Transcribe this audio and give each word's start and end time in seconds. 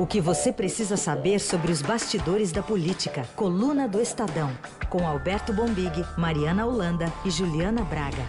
O 0.00 0.06
que 0.06 0.18
você 0.18 0.50
precisa 0.50 0.96
saber 0.96 1.38
sobre 1.38 1.70
os 1.70 1.82
bastidores 1.82 2.50
da 2.50 2.62
política. 2.62 3.22
Coluna 3.36 3.86
do 3.86 4.00
Estadão. 4.00 4.50
Com 4.88 5.06
Alberto 5.06 5.52
Bombig, 5.52 5.92
Mariana 6.16 6.64
Holanda 6.64 7.12
e 7.22 7.30
Juliana 7.30 7.82
Braga. 7.82 8.22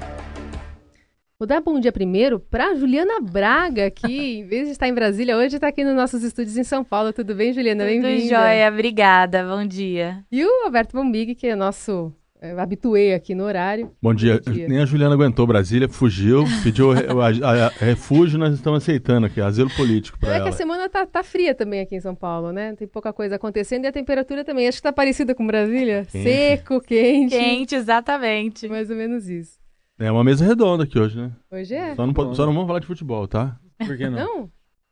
Vou 1.39 1.47
dar 1.47 1.61
bom 1.61 1.79
dia 1.79 1.93
primeiro 1.93 2.41
para 2.41 2.75
Juliana 2.75 3.21
Braga, 3.21 3.89
que 3.89 4.39
em 4.39 4.45
vez 4.45 4.65
de 4.65 4.73
estar 4.73 4.89
em 4.89 4.93
Brasília, 4.93 5.37
hoje 5.37 5.55
está 5.55 5.69
aqui 5.69 5.85
nos 5.85 5.95
nossos 5.95 6.23
estúdios 6.23 6.57
em 6.57 6.63
São 6.65 6.83
Paulo. 6.83 7.13
Tudo 7.13 7.33
bem, 7.33 7.53
Juliana? 7.53 7.85
Bem-vinda. 7.85 8.17
Tudo 8.17 8.29
jóia, 8.29 8.67
obrigada. 8.67 9.45
Bom 9.45 9.65
dia. 9.65 10.25
E 10.29 10.43
o 10.43 10.65
Alberto 10.65 10.97
Bombig, 10.97 11.35
que 11.35 11.47
é 11.47 11.55
nosso 11.55 12.13
habituei 12.57 13.13
aqui 13.13 13.35
no 13.35 13.43
horário. 13.43 13.91
Bom 14.01 14.13
dia. 14.13 14.41
Bom 14.43 14.51
dia. 14.51 14.67
Nem 14.67 14.79
a 14.79 14.85
Juliana 14.85 15.13
aguentou 15.13 15.45
Brasília, 15.45 15.87
fugiu, 15.87 16.43
pediu 16.63 16.91
a, 16.91 16.95
a, 16.95 17.67
a, 17.67 17.69
refúgio, 17.69 18.39
nós 18.39 18.53
estamos 18.53 18.81
aceitando 18.81 19.27
aqui, 19.27 19.39
asilo 19.39 19.69
político 19.75 20.19
para 20.19 20.29
é 20.29 20.35
ela. 20.35 20.41
É 20.41 20.43
que 20.43 20.49
a 20.49 20.57
semana 20.57 20.89
tá, 20.89 21.05
tá, 21.05 21.23
fria 21.23 21.53
também 21.53 21.81
aqui 21.81 21.95
em 21.95 22.01
São 22.01 22.15
Paulo, 22.15 22.51
né? 22.51 22.75
Tem 22.75 22.87
pouca 22.87 23.13
coisa 23.13 23.35
acontecendo 23.35 23.85
e 23.85 23.87
a 23.87 23.91
temperatura 23.91 24.43
também. 24.43 24.67
Acho 24.67 24.79
que 24.79 24.83
tá 24.83 24.93
parecida 24.93 25.35
com 25.35 25.45
Brasília. 25.45 26.05
Quente. 26.11 26.23
Seco, 26.23 26.81
quente. 26.81 27.35
Quente, 27.35 27.75
exatamente. 27.75 28.67
Mais 28.67 28.89
ou 28.89 28.95
menos 28.95 29.29
isso. 29.29 29.59
É 29.99 30.11
uma 30.11 30.23
mesa 30.23 30.43
redonda 30.43 30.83
aqui 30.83 30.97
hoje, 30.97 31.15
né? 31.15 31.31
Hoje 31.51 31.75
é. 31.75 31.93
Só 31.95 32.07
não, 32.07 32.33
só 32.33 32.45
não 32.45 32.53
vamos 32.53 32.67
falar 32.67 32.79
de 32.79 32.87
futebol, 32.87 33.27
tá? 33.27 33.55
Por 33.77 33.95
que 33.95 34.09
não? 34.09 34.19
Não? 34.19 34.51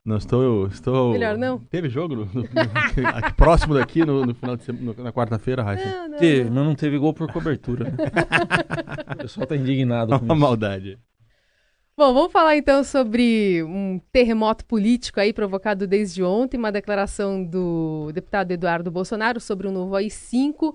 Não, 0.10 0.18
estou, 0.18 0.66
estou. 0.66 1.12
Melhor 1.12 1.38
não? 1.38 1.60
Teve 1.60 1.88
jogo 1.88 2.16
no, 2.16 2.26
no, 2.26 2.42
aqui, 2.42 3.36
próximo 3.38 3.76
daqui 3.76 4.04
no, 4.04 4.26
no 4.26 4.34
final 4.34 4.58
de 4.58 4.64
semana, 4.64 5.04
na 5.04 5.14
quarta-feira, 5.14 5.62
Raíssa? 5.62 5.86
Não, 5.86 6.08
não, 6.08 6.18
teve, 6.18 6.50
mas 6.50 6.66
não 6.66 6.74
teve 6.74 6.98
gol 6.98 7.14
por 7.14 7.32
cobertura. 7.32 7.84
Né? 7.84 7.92
o 9.14 9.18
pessoal 9.18 9.46
tá 9.46 9.56
indignado 9.56 10.18
com 10.18 10.26
Uma 10.26 10.34
isso. 10.34 10.42
maldade. 10.42 11.00
Bom, 11.96 12.12
vamos 12.12 12.32
falar 12.32 12.58
então 12.58 12.84
sobre 12.84 13.62
um 13.62 14.02
terremoto 14.12 14.66
político 14.66 15.20
aí 15.20 15.32
provocado 15.32 15.86
desde 15.86 16.24
ontem, 16.24 16.58
uma 16.58 16.72
declaração 16.72 17.44
do 17.44 18.12
deputado 18.12 18.50
Eduardo 18.50 18.90
Bolsonaro 18.90 19.40
sobre 19.40 19.68
o 19.68 19.72
novo 19.72 19.96
AI-5. 19.96 20.74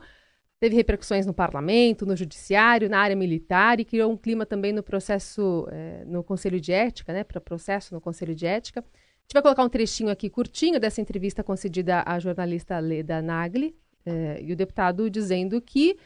Teve 0.61 0.77
repercussões 0.77 1.27
no 1.27 1.35
parlamento, 1.35 2.07
no 2.07 2.15
judiciário, 2.15 2.89
na 2.89 3.01
área 3.01 3.17
militar 3.17 3.81
e 3.81 3.85
criou 3.85 4.13
um 4.13 4.17
clima 4.17 4.47
também 4.47 4.73
no 4.73 4.83
processo, 4.85 5.67
é, 5.73 6.05
no 6.07 6.23
Conselho 6.23 6.61
de 6.61 6.71
Ética, 6.71 7.13
né, 7.13 7.25
para 7.25 7.41
processo 7.41 7.93
no 7.93 8.01
Conselho 8.01 8.33
de 8.33 8.47
Ética. 8.47 8.85
A 9.25 9.27
gente 9.27 9.35
vai 9.35 9.43
colocar 9.43 9.65
um 9.65 9.69
trechinho 9.69 10.11
aqui 10.11 10.29
curtinho 10.29 10.79
dessa 10.79 11.01
entrevista 11.01 11.43
concedida 11.43 12.03
à 12.07 12.19
jornalista 12.19 12.79
Leda 12.79 13.23
Nagli 13.23 13.75
eh, 14.05 14.39
e 14.43 14.53
o 14.53 14.57
deputado 14.57 15.09
dizendo 15.09 15.61
que 15.63 15.97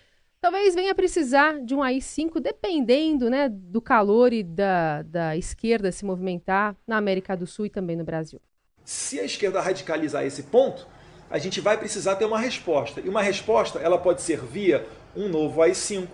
talvez 0.40 0.74
venha 0.74 0.94
precisar 0.94 1.60
de 1.60 1.74
um 1.74 1.82
AI-5, 1.82 2.40
dependendo 2.40 3.28
né, 3.28 3.48
do 3.48 3.82
calor 3.82 4.32
e 4.32 4.44
da, 4.44 5.02
da 5.02 5.36
esquerda 5.36 5.90
se 5.90 6.04
movimentar 6.04 6.76
na 6.86 6.96
América 6.96 7.36
do 7.36 7.46
Sul 7.46 7.66
e 7.66 7.70
também 7.70 7.96
no 7.96 8.04
Brasil. 8.04 8.40
Se 8.84 9.18
a 9.18 9.24
esquerda 9.24 9.60
radicalizar 9.60 10.24
esse 10.24 10.44
ponto, 10.44 10.86
a 11.28 11.38
gente 11.38 11.60
vai 11.60 11.76
precisar 11.76 12.16
ter 12.16 12.24
uma 12.24 12.38
resposta. 12.38 13.00
E 13.00 13.08
uma 13.08 13.20
resposta 13.20 13.80
ela 13.80 13.98
pode 13.98 14.22
ser 14.22 14.40
via 14.40 14.86
um 15.14 15.28
novo 15.28 15.60
AI-5, 15.60 16.06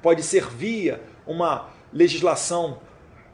pode 0.00 0.22
ser 0.22 0.48
via 0.48 1.02
uma 1.26 1.68
legislação 1.92 2.80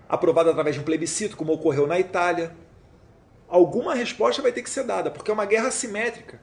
aprovada 0.09 0.51
através 0.51 0.75
de 0.75 0.81
um 0.81 0.85
plebiscito, 0.85 1.37
como 1.37 1.53
ocorreu 1.53 1.87
na 1.87 2.01
Itália, 2.01 2.57
alguma 3.49 3.95
resposta 3.95 4.43
vai 4.43 4.53
ter 4.53 4.63
que 4.63 4.71
ser 4.71 4.85
dada, 4.85 5.11
porque 5.11 5.31
é 5.31 5.35
uma 5.35 5.47
guerra 5.47 5.69
assimétrica. 5.69 6.41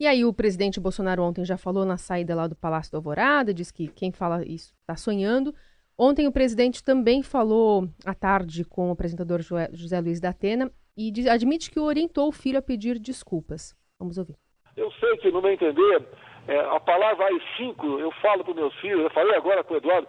E 0.00 0.06
aí 0.06 0.24
o 0.24 0.32
presidente 0.32 0.78
Bolsonaro 0.78 1.22
ontem 1.22 1.44
já 1.44 1.56
falou 1.56 1.84
na 1.84 1.96
saída 1.96 2.34
lá 2.34 2.46
do 2.46 2.54
Palácio 2.54 2.92
do 2.92 2.96
Alvorada, 2.96 3.52
diz 3.52 3.70
que 3.70 3.88
quem 3.88 4.12
fala 4.12 4.44
isso 4.46 4.72
está 4.80 4.96
sonhando. 4.96 5.52
Ontem 5.96 6.28
o 6.28 6.32
presidente 6.32 6.84
também 6.84 7.22
falou 7.22 7.88
à 8.06 8.14
tarde 8.14 8.64
com 8.64 8.88
o 8.88 8.92
apresentador 8.92 9.40
José 9.40 10.00
Luiz 10.00 10.20
da 10.20 10.28
Atena 10.28 10.70
e 10.96 11.10
diz, 11.10 11.26
admite 11.26 11.70
que 11.70 11.80
orientou 11.80 12.28
o 12.28 12.32
filho 12.32 12.58
a 12.58 12.62
pedir 12.62 12.98
desculpas. 13.00 13.74
Vamos 13.98 14.16
ouvir. 14.18 14.36
Eu 14.76 14.92
sei 14.92 15.16
que, 15.16 15.32
no 15.32 15.42
meu 15.42 15.50
entender, 15.50 16.06
é, 16.46 16.60
a 16.60 16.78
palavra 16.78 17.26
AI-5, 17.26 17.98
eu 17.98 18.12
falo 18.22 18.44
para 18.44 18.54
meus 18.54 18.74
filhos, 18.76 19.00
eu 19.00 19.10
falei 19.10 19.34
agora 19.34 19.64
com 19.64 19.74
o 19.74 19.76
Eduardo, 19.76 20.06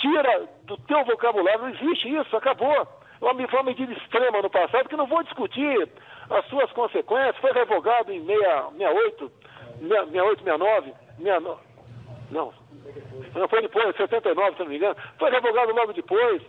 tira 0.00 0.48
do 0.64 0.76
teu 0.78 1.04
vocabulário, 1.04 1.62
não 1.62 1.70
existe 1.70 2.08
isso, 2.08 2.36
acabou 2.36 2.88
foi 3.48 3.60
uma 3.60 3.62
medida 3.62 3.92
extrema 3.92 4.42
no 4.42 4.50
passado, 4.50 4.88
que 4.88 4.96
não 4.96 5.06
vou 5.06 5.22
discutir 5.22 5.88
as 6.28 6.44
suas 6.46 6.70
consequências, 6.72 7.36
foi 7.38 7.52
revogado 7.52 8.12
em 8.12 8.24
68, 8.24 9.32
68, 9.80 10.44
69, 10.44 10.94
69 11.18 11.72
não, 12.32 12.52
não 13.34 13.48
foi 13.48 13.60
depois, 13.60 13.94
79, 13.94 14.52
se 14.52 14.60
não 14.60 14.66
me 14.66 14.76
engano, 14.76 14.96
foi 15.18 15.30
revogado 15.30 15.72
logo 15.72 15.92
depois. 15.92 16.42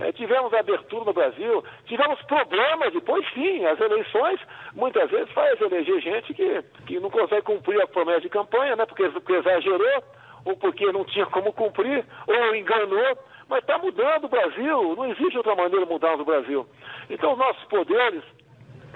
É, 0.00 0.12
tivemos 0.12 0.52
abertura 0.54 1.04
no 1.04 1.12
Brasil, 1.12 1.62
tivemos 1.84 2.20
problemas 2.22 2.92
depois, 2.92 3.24
sim, 3.34 3.64
as 3.66 3.78
eleições 3.78 4.40
muitas 4.74 5.10
vezes 5.10 5.30
faz 5.32 5.60
eleger 5.60 6.00
gente 6.00 6.32
que, 6.32 6.62
que 6.86 6.98
não 6.98 7.10
consegue 7.10 7.42
cumprir 7.42 7.80
a 7.82 7.86
promessa 7.86 8.22
de 8.22 8.30
campanha, 8.30 8.76
né, 8.76 8.86
porque, 8.86 9.08
porque 9.10 9.34
exagerou, 9.34 10.02
ou 10.46 10.56
porque 10.56 10.90
não 10.90 11.04
tinha 11.04 11.26
como 11.26 11.52
cumprir, 11.52 12.04
ou 12.26 12.56
enganou. 12.56 13.18
Mas 13.50 13.60
está 13.62 13.76
mudando 13.78 14.24
o 14.24 14.28
Brasil, 14.28 14.94
não 14.94 15.10
existe 15.10 15.36
outra 15.36 15.56
maneira 15.56 15.84
de 15.84 15.92
mudar 15.92 16.16
no 16.16 16.24
Brasil. 16.24 16.64
Então, 17.10 17.32
os 17.32 17.38
nossos 17.38 17.64
poderes 17.64 18.22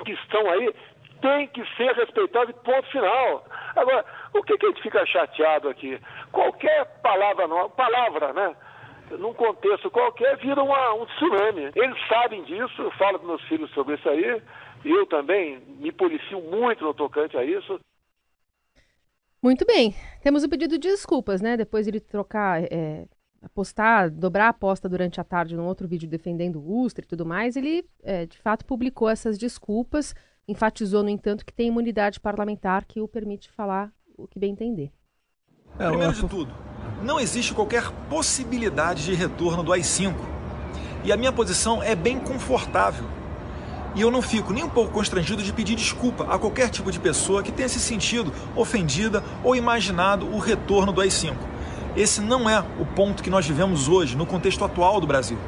que 0.04 0.12
estão 0.12 0.48
aí 0.48 0.72
têm 1.20 1.48
que 1.48 1.65
ser 1.76 1.92
respeitados, 1.92 2.54
ponto 2.62 2.88
final. 2.91 3.44
Agora, 3.75 4.04
o 4.32 4.42
que, 4.44 4.56
que 4.56 4.66
a 4.66 4.69
gente 4.69 4.82
fica 4.82 5.04
chateado 5.06 5.69
aqui? 5.69 6.00
Qualquer 6.31 6.84
palavra, 7.03 7.48
palavra, 7.70 8.32
né? 8.32 8.56
num 9.19 9.34
contexto 9.34 9.91
qualquer, 9.91 10.37
vira 10.38 10.62
uma, 10.62 10.94
um 10.94 11.06
tsunami. 11.06 11.71
Eles 11.75 12.09
sabem 12.09 12.42
disso, 12.44 12.81
eu 12.81 12.91
falo 12.92 13.19
com 13.19 13.26
meus 13.26 13.42
filhos 13.42 13.71
sobre 13.72 13.97
isso 13.97 14.09
aí, 14.09 14.41
eu 14.84 15.06
também 15.06 15.59
me 15.78 15.91
policio 15.91 16.41
muito 16.41 16.84
no 16.84 16.94
tocante 16.94 17.36
a 17.36 17.44
isso. 17.44 17.81
Muito 19.42 19.66
bem. 19.66 19.94
Temos 20.22 20.42
o 20.42 20.48
pedido 20.48 20.78
de 20.78 20.88
desculpas, 20.88 21.42
né? 21.42 21.56
Depois 21.56 21.84
de 21.84 21.91
ele 21.91 22.00
trocar 22.00 22.62
é, 22.65 23.04
apostar, 23.44 24.10
dobrar 24.10 24.47
a 24.47 24.49
aposta 24.49 24.88
durante 24.88 25.21
a 25.21 25.25
tarde 25.25 25.56
num 25.56 25.66
outro 25.66 25.87
vídeo 25.87 26.09
defendendo 26.09 26.60
o 26.60 26.81
Ustra 26.82 27.05
e 27.05 27.09
tudo 27.09 27.27
mais, 27.27 27.56
ele 27.56 27.84
é, 28.03 28.27
de 28.27 28.38
fato 28.38 28.65
publicou 28.65 29.09
essas 29.09 29.38
desculpas, 29.38 30.15
enfatizou, 30.49 31.03
no 31.03 31.09
entanto, 31.09 31.44
que 31.44 31.53
tem 31.53 31.69
imunidade 31.69 32.21
parlamentar 32.21 32.84
que 32.84 33.00
o 33.00 33.09
permite 33.09 33.50
falar 33.50 33.93
o 34.16 34.27
que 34.27 34.38
bem 34.38 34.53
entender. 34.53 34.93
É, 35.78 35.88
Primeiro 35.88 36.12
de 36.12 36.28
tudo, 36.28 36.54
não 37.03 37.19
existe 37.19 37.53
qualquer 37.53 37.91
possibilidade 38.09 39.04
de 39.04 39.15
retorno 39.15 39.62
do 39.62 39.72
AI-5. 39.72 40.15
E 41.04 41.12
a 41.12 41.16
minha 41.16 41.33
posição 41.33 41.83
é 41.83 41.94
bem 41.94 42.19
confortável. 42.19 43.06
E 43.94 44.00
eu 44.00 44.10
não 44.10 44.22
fico 44.22 44.53
nem 44.53 44.65
um 44.65 44.69
pouco 44.69 44.93
constrangido 44.93 45.43
de 45.43 45.53
pedir 45.53 45.77
desculpa 45.77 46.25
a 46.25 46.38
qualquer 46.38 46.69
tipo 46.69 46.91
de 46.91 46.99
pessoa 46.99 47.43
que 47.43 47.53
tenha 47.53 47.69
se 47.69 47.78
sentido 47.78 48.33
ofendida 48.56 49.22
ou 49.44 49.54
imaginado 49.54 50.27
o 50.27 50.38
retorno 50.38 50.93
do 50.93 51.00
AI-5. 51.00 51.53
Esse 51.97 52.21
não 52.21 52.50
é 52.50 52.65
o 52.78 52.84
ponto 52.84 53.22
que 53.22 53.31
nós 53.31 53.47
vivemos 53.47 53.88
hoje, 53.88 54.16
no 54.16 54.27
contexto 54.27 54.65
atual 54.65 55.00
do 55.00 55.06
Brasil. 55.06 55.38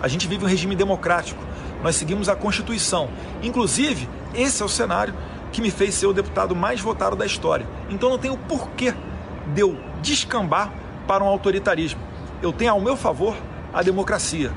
A 0.00 0.06
gente 0.06 0.28
vive 0.28 0.44
um 0.44 0.48
regime 0.48 0.76
democrático, 0.76 1.42
nós 1.82 1.96
seguimos 1.96 2.28
a 2.28 2.36
Constituição. 2.36 3.08
Inclusive, 3.42 4.08
esse 4.34 4.62
é 4.62 4.64
o 4.64 4.68
cenário 4.68 5.14
que 5.50 5.60
me 5.60 5.70
fez 5.70 5.94
ser 5.94 6.06
o 6.06 6.12
deputado 6.12 6.54
mais 6.54 6.80
votado 6.80 7.16
da 7.16 7.26
história. 7.26 7.66
Então 7.90 8.08
não 8.08 8.18
tem 8.18 8.30
o 8.30 8.36
porquê 8.36 8.94
de 9.54 9.60
eu 9.62 9.76
descambar 10.00 10.72
para 11.06 11.24
um 11.24 11.26
autoritarismo. 11.26 12.00
Eu 12.42 12.52
tenho 12.52 12.72
ao 12.72 12.80
meu 12.80 12.96
favor 12.96 13.36
a 13.72 13.82
democracia. 13.82 14.52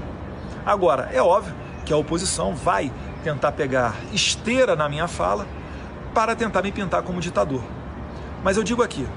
Agora, 0.66 1.10
é 1.12 1.22
óbvio 1.22 1.56
que 1.86 1.94
a 1.94 1.98
oposição 1.98 2.54
vai 2.54 2.92
tentar 3.24 3.54
pegar 3.54 3.96
esteira 4.14 4.76
na 4.76 4.88
minha 4.88 5.08
fala 5.08 5.48
para 6.14 6.36
tentar 6.36 6.62
me 6.62 6.72
pintar 6.72 7.02
como 7.02 7.20
ditador. 7.20 7.64
Mas 8.44 8.58
eu 8.58 8.64
digo 8.64 8.84
aqui, 8.84 9.08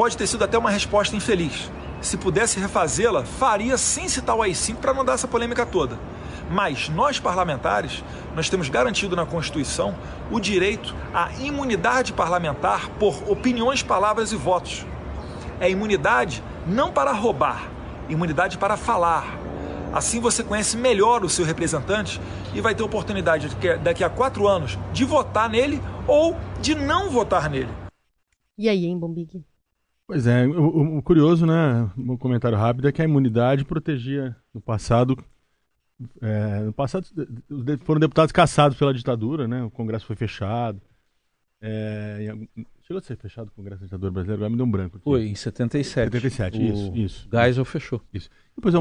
Pode 0.00 0.16
ter 0.16 0.26
sido 0.26 0.42
até 0.42 0.56
uma 0.56 0.70
resposta 0.70 1.14
infeliz. 1.14 1.70
Se 2.00 2.16
pudesse 2.16 2.58
refazê-la, 2.58 3.22
faria 3.22 3.76
sem 3.76 4.08
citar 4.08 4.34
o 4.34 4.40
AI-5 4.40 4.76
para 4.76 4.94
não 4.94 5.04
dar 5.04 5.12
essa 5.12 5.28
polêmica 5.28 5.66
toda. 5.66 5.98
Mas 6.50 6.88
nós 6.88 7.20
parlamentares, 7.20 8.02
nós 8.34 8.48
temos 8.48 8.70
garantido 8.70 9.14
na 9.14 9.26
Constituição 9.26 9.94
o 10.30 10.40
direito 10.40 10.96
à 11.12 11.30
imunidade 11.42 12.14
parlamentar 12.14 12.88
por 12.98 13.30
opiniões, 13.30 13.82
palavras 13.82 14.32
e 14.32 14.36
votos. 14.36 14.86
É 15.60 15.70
imunidade 15.70 16.42
não 16.66 16.90
para 16.90 17.12
roubar, 17.12 17.70
imunidade 18.08 18.56
para 18.56 18.78
falar. 18.78 19.38
Assim 19.92 20.18
você 20.18 20.42
conhece 20.42 20.78
melhor 20.78 21.22
o 21.26 21.28
seu 21.28 21.44
representante 21.44 22.18
e 22.54 22.60
vai 22.62 22.74
ter 22.74 22.82
oportunidade 22.82 23.54
daqui 23.82 24.02
a 24.02 24.08
quatro 24.08 24.48
anos 24.48 24.78
de 24.94 25.04
votar 25.04 25.50
nele 25.50 25.78
ou 26.08 26.34
de 26.58 26.74
não 26.74 27.10
votar 27.10 27.50
nele. 27.50 27.68
E 28.56 28.66
aí, 28.66 28.86
hein, 28.86 28.98
Bombig? 28.98 29.44
Pois 30.10 30.26
é, 30.26 30.44
o, 30.44 30.98
o, 30.98 31.02
curioso, 31.04 31.46
né? 31.46 31.88
Um 31.96 32.16
comentário 32.16 32.58
rápido 32.58 32.88
é 32.88 32.90
que 32.90 33.00
a 33.00 33.04
imunidade 33.04 33.64
protegia 33.64 34.34
no 34.52 34.60
passado. 34.60 35.16
É, 36.20 36.58
no 36.62 36.72
passado 36.72 37.06
foram 37.84 38.00
deputados 38.00 38.32
caçados 38.32 38.76
pela 38.76 38.92
ditadura, 38.92 39.46
né? 39.46 39.62
O 39.62 39.70
Congresso 39.70 40.06
foi 40.06 40.16
fechado. 40.16 40.82
É, 41.62 42.34
chegou 42.82 42.98
a 42.98 43.02
ser 43.02 43.16
fechado 43.18 43.46
o 43.46 43.50
Congresso 43.52 43.82
da 43.82 43.86
Ditadura 43.86 44.10
Brasileira, 44.10 44.40
agora 44.40 44.50
me 44.50 44.56
deu 44.56 44.66
um 44.66 44.70
branco. 44.72 44.96
Aqui. 44.96 45.04
Foi, 45.04 45.28
em 45.28 45.34
77. 45.36 46.10
77, 46.10 46.58
o 46.58 46.62
isso, 46.62 46.92
isso. 46.96 47.28
Geisel 47.32 47.64
fechou. 47.64 48.02
Isso. 48.12 48.28
Depois 48.56 48.74
a, 48.74 48.80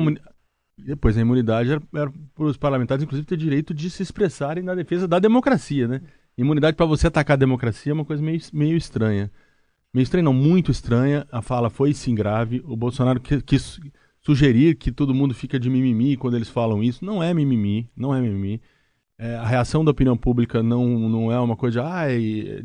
depois 0.80 1.16
a 1.16 1.22
imunidade 1.22 1.74
era, 1.74 1.82
era 1.94 2.12
para 2.34 2.46
os 2.46 2.58
parlamentares, 2.58 3.04
inclusive, 3.04 3.28
ter 3.28 3.38
direito 3.38 3.72
de 3.72 3.92
se 3.92 4.02
expressarem 4.02 4.64
na 4.64 4.74
defesa 4.74 5.08
da 5.08 5.20
democracia, 5.20 5.88
né? 5.88 6.02
Imunidade 6.36 6.75
para 6.75 6.88
você 6.88 7.06
atacar 7.06 7.36
a 7.36 7.40
democracia 7.40 7.92
é 7.92 7.94
uma 7.94 8.06
coisa 8.06 8.24
meio, 8.24 8.42
meio 8.52 8.75
estranha. 8.75 9.30
Meio 9.94 10.03
estranha, 10.03 10.24
não, 10.24 10.33
muito 10.33 10.71
estranha. 10.71 11.27
A 11.31 11.41
fala 11.41 11.69
foi 11.69 11.94
sim 11.94 12.13
grave. 12.13 12.62
O 12.65 12.75
Bolsonaro 12.75 13.19
quis, 13.19 13.80
sugerir 14.21 14.75
que 14.75 14.91
todo 14.91 15.13
mundo 15.13 15.33
fica 15.33 15.59
de 15.59 15.69
mimimi 15.69 16.15
quando 16.15 16.36
eles 16.36 16.50
falam 16.50 16.83
isso. 16.83 17.03
Não 17.03 17.21
é 17.24 17.33
mimimi, 17.33 17.89
não 17.95 18.13
é 18.13 18.21
mimimi. 18.21 18.62
É, 19.18 19.36
a 19.36 19.45
reação 19.45 19.83
da 19.83 19.91
opinião 19.91 20.15
pública 20.15 20.63
não, 20.63 20.88
não 21.09 21.31
é 21.31 21.39
uma 21.39 21.56
coisa 21.56 21.83
ai, 21.83 22.63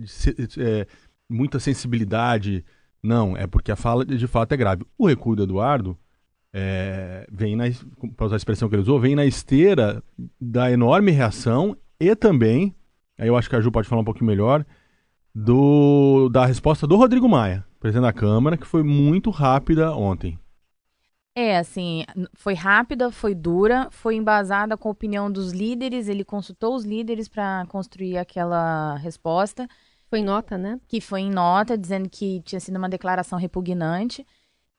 é, 0.59 0.87
muita 1.29 1.59
sensibilidade. 1.59 2.65
Não, 3.03 3.37
é 3.37 3.47
porque 3.47 3.73
a 3.73 3.77
fala 3.77 4.05
de 4.05 4.27
fato 4.27 4.53
é 4.53 4.57
grave. 4.57 4.85
O 4.97 5.07
recuo 5.07 5.35
do 5.35 5.43
Eduardo 5.43 5.99
é, 6.53 7.27
vem 7.31 7.57
na, 7.57 7.65
para 8.17 8.27
usar 8.27 8.37
a 8.37 8.39
expressão 8.39 8.69
que 8.69 8.75
ele 8.77 8.83
usou, 8.83 9.01
vem 9.01 9.17
na 9.17 9.27
esteira 9.27 10.03
da 10.41 10.71
enorme 10.71 11.11
reação 11.11 11.77
e 11.99 12.15
também, 12.15 12.75
aí 13.19 13.27
eu 13.27 13.37
acho 13.37 13.51
que 13.51 13.57
a 13.57 13.61
Ju 13.61 13.73
pode 13.73 13.89
falar 13.89 14.03
um 14.03 14.05
pouquinho 14.05 14.27
melhor, 14.27 14.65
do, 15.35 16.29
da 16.29 16.47
resposta 16.47 16.87
do 16.87 16.97
Rodrigo 16.97 17.29
Maia, 17.29 17.67
presidente 17.81 18.05
da 18.05 18.13
Câmara, 18.13 18.57
que 18.57 18.67
foi 18.67 18.83
muito 18.83 19.31
rápida 19.31 19.93
ontem. 19.95 20.39
É, 21.37 21.59
assim, 21.59 22.05
foi 22.35 22.55
rápida, 22.55 23.11
foi 23.11 23.35
dura, 23.35 23.89
foi 23.91 24.15
embasada 24.15 24.77
com 24.77 24.89
a 24.89 24.93
opinião 24.93 25.31
dos 25.31 25.53
líderes, 25.53 26.07
ele 26.07 26.25
consultou 26.25 26.77
os 26.77 26.85
líderes 26.85 27.27
para 27.27 27.67
construir 27.69 28.17
aquela 28.19 28.95
resposta. 28.99 29.69
Foi 30.09 30.21
em 30.21 30.25
nota, 30.25 30.57
né? 30.57 30.79
Que 30.87 31.01
foi 31.01 31.23
em 31.23 31.31
nota, 31.31 31.77
dizendo 31.77 32.09
que 32.09 32.41
tinha 32.43 32.61
sido 32.61 32.77
uma 32.77 32.89
declaração 32.89 33.37
repugnante. 33.37 34.25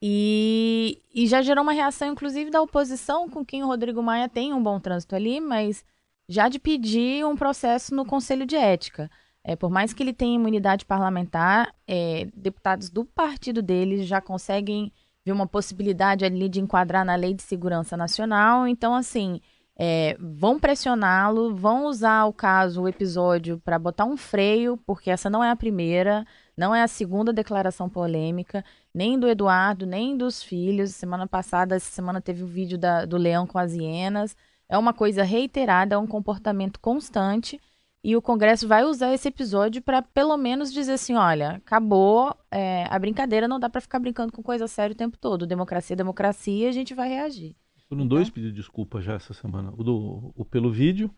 E, 0.01 1.01
e 1.13 1.27
já 1.27 1.41
gerou 1.41 1.61
uma 1.63 1.73
reação, 1.73 2.07
inclusive, 2.07 2.49
da 2.49 2.61
oposição, 2.61 3.29
com 3.29 3.43
quem 3.43 3.61
o 3.63 3.67
Rodrigo 3.67 4.01
Maia 4.01 4.29
tem 4.29 4.53
um 4.53 4.63
bom 4.63 4.79
trânsito 4.79 5.13
ali, 5.13 5.41
mas 5.41 5.83
já 6.29 6.47
de 6.47 6.57
pedir 6.57 7.25
um 7.25 7.35
processo 7.35 7.93
no 7.93 8.05
Conselho 8.05 8.45
de 8.45 8.55
Ética. 8.55 9.11
É, 9.47 9.55
por 9.55 9.69
mais 9.69 9.93
que 9.93 10.01
ele 10.01 10.11
tenha 10.11 10.33
imunidade 10.33 10.85
parlamentar, 10.85 11.71
é, 11.87 12.27
deputados 12.35 12.89
do 12.89 13.05
partido 13.05 13.61
dele 13.61 14.03
já 14.03 14.19
conseguem 14.19 14.91
ver 15.23 15.31
uma 15.31 15.45
possibilidade 15.45 16.25
ali 16.25 16.49
de 16.49 16.59
enquadrar 16.59 17.05
na 17.05 17.13
Lei 17.13 17.31
de 17.31 17.43
Segurança 17.43 17.95
Nacional. 17.95 18.67
Então, 18.67 18.95
assim, 18.95 19.39
é, 19.77 20.17
vão 20.19 20.59
pressioná-lo, 20.59 21.55
vão 21.55 21.85
usar 21.85 22.25
o 22.25 22.33
caso, 22.33 22.81
o 22.81 22.87
episódio, 22.87 23.61
para 23.63 23.77
botar 23.77 24.05
um 24.05 24.17
freio, 24.17 24.77
porque 24.77 25.11
essa 25.11 25.29
não 25.29 25.43
é 25.43 25.51
a 25.51 25.55
primeira, 25.55 26.25
não 26.57 26.73
é 26.73 26.81
a 26.81 26.87
segunda 26.87 27.31
declaração 27.31 27.87
polêmica, 27.87 28.65
nem 28.91 29.19
do 29.19 29.27
Eduardo, 29.27 29.85
nem 29.85 30.17
dos 30.17 30.41
filhos. 30.41 30.95
Semana 30.95 31.27
passada, 31.27 31.75
essa 31.75 31.91
semana 31.91 32.19
teve 32.19 32.41
o 32.41 32.47
vídeo 32.47 32.79
da, 32.79 33.05
do 33.05 33.15
leão 33.15 33.45
com 33.45 33.59
as 33.59 33.73
hienas. 33.73 34.35
É 34.67 34.75
uma 34.75 34.91
coisa 34.91 35.21
reiterada, 35.21 35.93
é 35.93 35.97
um 35.99 36.07
comportamento 36.07 36.79
constante. 36.79 37.61
E 38.05 38.15
o 38.15 38.21
Congresso 38.21 38.67
vai 38.67 38.83
usar 38.83 39.11
esse 39.15 39.27
episódio 39.29 39.81
para 39.81 39.99
pelo 39.99 40.37
menos 40.37 40.71
dizer 40.71 40.91
assim, 40.91 41.15
olha, 41.15 41.53
acabou 41.53 42.37
é, 42.51 42.85
a 42.87 42.99
brincadeira, 42.99 43.47
não 43.47 43.59
dá 43.59 43.67
para 43.67 43.81
ficar 43.81 43.97
brincando 43.97 44.31
com 44.31 44.43
coisa 44.43 44.67
séria 44.67 44.93
o 44.93 44.95
tempo 44.95 45.17
todo. 45.17 45.47
Democracia, 45.47 45.95
é 45.95 45.97
democracia, 45.97 46.69
a 46.69 46.71
gente 46.71 46.93
vai 46.93 47.09
reagir. 47.09 47.55
Foram 47.89 48.03
então... 48.05 48.15
dois 48.15 48.29
pedidos 48.29 48.53
de 48.53 48.61
desculpa 48.61 49.01
já 49.01 49.15
essa 49.15 49.33
semana. 49.33 49.73
O, 49.75 49.83
do, 49.83 50.31
o 50.35 50.45
pelo 50.45 50.71
vídeo. 50.71 51.09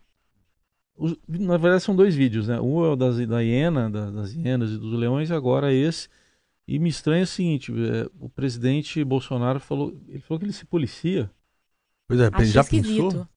Os, 0.96 1.14
na 1.28 1.58
verdade 1.58 1.82
são 1.82 1.94
dois 1.94 2.14
vídeos, 2.14 2.48
né? 2.48 2.58
Um 2.58 2.82
é 2.82 2.88
o 2.88 2.96
das, 2.96 3.18
da 3.26 3.40
hiena, 3.40 3.90
da, 3.90 4.10
das 4.10 4.32
hienas 4.32 4.70
e 4.70 4.78
dos 4.78 4.94
leões, 4.94 5.28
e 5.28 5.34
agora 5.34 5.70
esse. 5.70 6.08
E 6.66 6.78
me 6.78 6.88
estranha 6.88 7.24
o 7.24 7.26
seguinte, 7.26 7.70
é, 7.70 8.08
o 8.18 8.30
presidente 8.30 9.04
Bolsonaro 9.04 9.60
falou, 9.60 9.94
ele 10.08 10.20
falou 10.20 10.38
que 10.38 10.46
ele 10.46 10.54
se 10.54 10.64
policia 10.64 11.30
Pois 12.08 12.20
é, 12.20 12.30
Acho 12.32 12.44
já 12.46 12.62
esquisito. 12.62 13.02
pensou? 13.02 13.28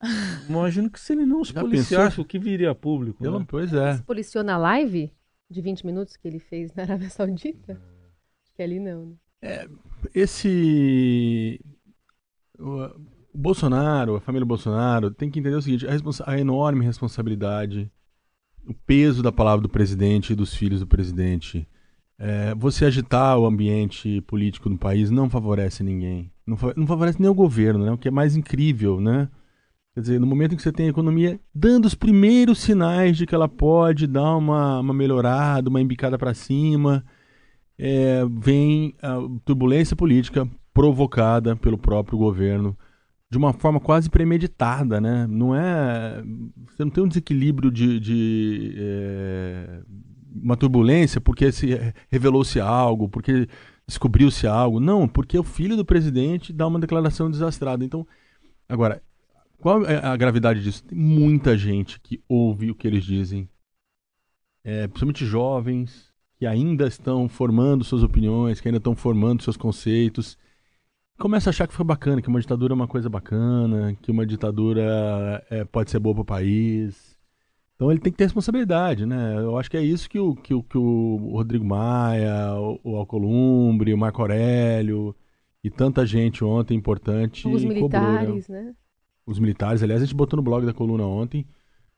Imagino 0.47 0.89
que 0.89 0.97
se 0.97 1.11
ele 1.11 1.25
não 1.25 1.43
se 1.43 1.51
já 1.51 1.59
policiasse, 1.59 2.11
pensou? 2.11 2.23
o 2.23 2.27
que 2.27 2.39
viria 2.39 2.71
a 2.71 2.75
público? 2.75 3.21
Né? 3.21 3.45
Pois 3.45 3.73
é. 3.73 3.89
Ele 3.89 3.97
se 3.97 4.03
policiou 4.03 4.43
na 4.45 4.57
live 4.57 5.11
de 5.49 5.61
20 5.61 5.85
minutos 5.85 6.15
que 6.15 6.25
ele 6.25 6.39
fez 6.39 6.73
na 6.73 6.83
Arábia 6.83 7.09
Saudita? 7.09 7.73
Acho 7.73 8.53
que 8.55 8.63
ali 8.63 8.79
não, 8.79 9.07
né? 9.07 9.15
É, 9.41 9.67
esse... 10.15 11.59
O 12.57 12.89
Bolsonaro, 13.33 14.15
a 14.15 14.21
família 14.21 14.45
Bolsonaro, 14.45 15.11
tem 15.11 15.29
que 15.29 15.39
entender 15.39 15.55
o 15.55 15.61
seguinte, 15.61 15.85
a, 15.85 16.31
a 16.31 16.39
enorme 16.39 16.85
responsabilidade, 16.85 17.91
o 18.65 18.73
peso 18.73 19.21
da 19.21 19.33
palavra 19.33 19.63
do 19.63 19.69
presidente 19.69 20.31
e 20.31 20.35
dos 20.35 20.53
filhos 20.53 20.79
do 20.79 20.87
presidente, 20.87 21.67
é, 22.23 22.53
você 22.53 22.85
agitar 22.85 23.35
o 23.39 23.47
ambiente 23.47 24.21
político 24.21 24.69
no 24.69 24.77
país 24.77 25.09
não 25.09 25.27
favorece 25.27 25.83
ninguém. 25.83 26.31
Não, 26.45 26.55
não, 26.77 26.85
favorece 26.85 27.19
nem 27.19 27.27
o 27.27 27.33
governo, 27.33 27.83
né? 27.83 27.91
O 27.91 27.97
que 27.97 28.07
é 28.07 28.11
mais 28.11 28.35
incrível, 28.35 29.01
né? 29.01 29.27
Quer 29.95 30.01
dizer, 30.01 30.19
no 30.19 30.27
momento 30.27 30.53
em 30.53 30.55
que 30.55 30.61
você 30.61 30.71
tem 30.71 30.85
a 30.85 30.89
economia 30.89 31.39
dando 31.53 31.85
os 31.85 31.95
primeiros 31.95 32.59
sinais 32.59 33.17
de 33.17 33.25
que 33.25 33.33
ela 33.33 33.49
pode 33.49 34.05
dar 34.05 34.35
uma, 34.37 34.81
uma 34.81 34.93
melhorada, 34.93 35.67
uma 35.67 35.81
embicada 35.81 36.15
para 36.15 36.35
cima, 36.35 37.03
é, 37.77 38.21
vem 38.39 38.93
a 39.01 39.15
turbulência 39.43 39.95
política 39.95 40.47
provocada 40.71 41.55
pelo 41.55 41.77
próprio 41.77 42.19
governo 42.19 42.77
de 43.31 43.37
uma 43.37 43.51
forma 43.51 43.79
quase 43.79 44.11
premeditada, 44.11 45.01
né? 45.01 45.25
Não 45.25 45.55
é, 45.55 46.21
você 46.67 46.83
não 46.83 46.91
tem 46.91 47.03
um 47.03 47.07
desequilíbrio 47.07 47.71
de, 47.71 47.99
de 47.99 48.75
é, 48.77 49.81
uma 50.33 50.55
turbulência 50.55 51.19
porque 51.19 51.51
se 51.51 51.77
revelou-se 52.09 52.59
algo, 52.59 53.09
porque 53.09 53.47
descobriu-se 53.87 54.47
algo. 54.47 54.79
Não, 54.79 55.07
porque 55.07 55.37
o 55.37 55.43
filho 55.43 55.75
do 55.75 55.85
presidente 55.85 56.53
dá 56.53 56.67
uma 56.67 56.79
declaração 56.79 57.29
desastrada. 57.29 57.83
Então, 57.83 58.07
agora, 58.67 59.01
qual 59.59 59.85
é 59.85 59.97
a 60.03 60.15
gravidade 60.15 60.63
disso? 60.63 60.83
Tem 60.83 60.97
muita 60.97 61.57
gente 61.57 61.99
que 61.99 62.23
ouve 62.27 62.71
o 62.71 62.75
que 62.75 62.87
eles 62.87 63.03
dizem, 63.03 63.47
é, 64.63 64.87
principalmente 64.87 65.25
jovens 65.25 66.11
que 66.41 66.47
ainda 66.47 66.87
estão 66.87 67.29
formando 67.29 67.83
suas 67.83 68.01
opiniões, 68.01 68.59
que 68.59 68.67
ainda 68.67 68.79
estão 68.79 68.95
formando 68.95 69.43
seus 69.43 69.55
conceitos. 69.55 70.35
Começa 71.19 71.49
a 71.49 71.51
achar 71.51 71.67
que 71.67 71.73
foi 71.73 71.85
bacana, 71.85 72.19
que 72.19 72.29
uma 72.29 72.41
ditadura 72.41 72.73
é 72.73 72.75
uma 72.75 72.87
coisa 72.87 73.07
bacana, 73.07 73.95
que 74.01 74.09
uma 74.09 74.25
ditadura 74.25 75.45
é, 75.51 75.63
pode 75.63 75.91
ser 75.91 75.99
boa 75.99 76.15
para 76.15 76.21
o 76.23 76.25
país, 76.25 77.10
então 77.81 77.91
ele 77.91 77.99
tem 77.99 78.11
que 78.11 78.17
ter 78.19 78.25
responsabilidade, 78.25 79.07
né? 79.07 79.37
Eu 79.39 79.57
acho 79.57 79.67
que 79.67 79.75
é 79.75 79.81
isso 79.81 80.07
que 80.07 80.19
o, 80.19 80.35
que 80.35 80.53
o, 80.53 80.61
que 80.61 80.77
o 80.77 81.31
Rodrigo 81.33 81.65
Maia, 81.65 82.53
o, 82.53 82.79
o 82.83 82.95
Alcolumbre, 82.95 83.91
o 83.91 83.97
Marco 83.97 84.21
Aurélio 84.21 85.15
e 85.63 85.69
tanta 85.71 86.05
gente 86.05 86.43
ontem 86.43 86.77
importante. 86.77 87.47
Os 87.47 87.65
militares, 87.65 88.45
cobrou, 88.45 88.61
né? 88.61 88.65
né? 88.67 88.75
Os 89.25 89.39
militares, 89.39 89.81
aliás, 89.81 89.99
a 89.99 90.05
gente 90.05 90.13
botou 90.13 90.37
no 90.37 90.43
blog 90.43 90.63
da 90.63 90.75
coluna 90.75 91.07
ontem 91.07 91.47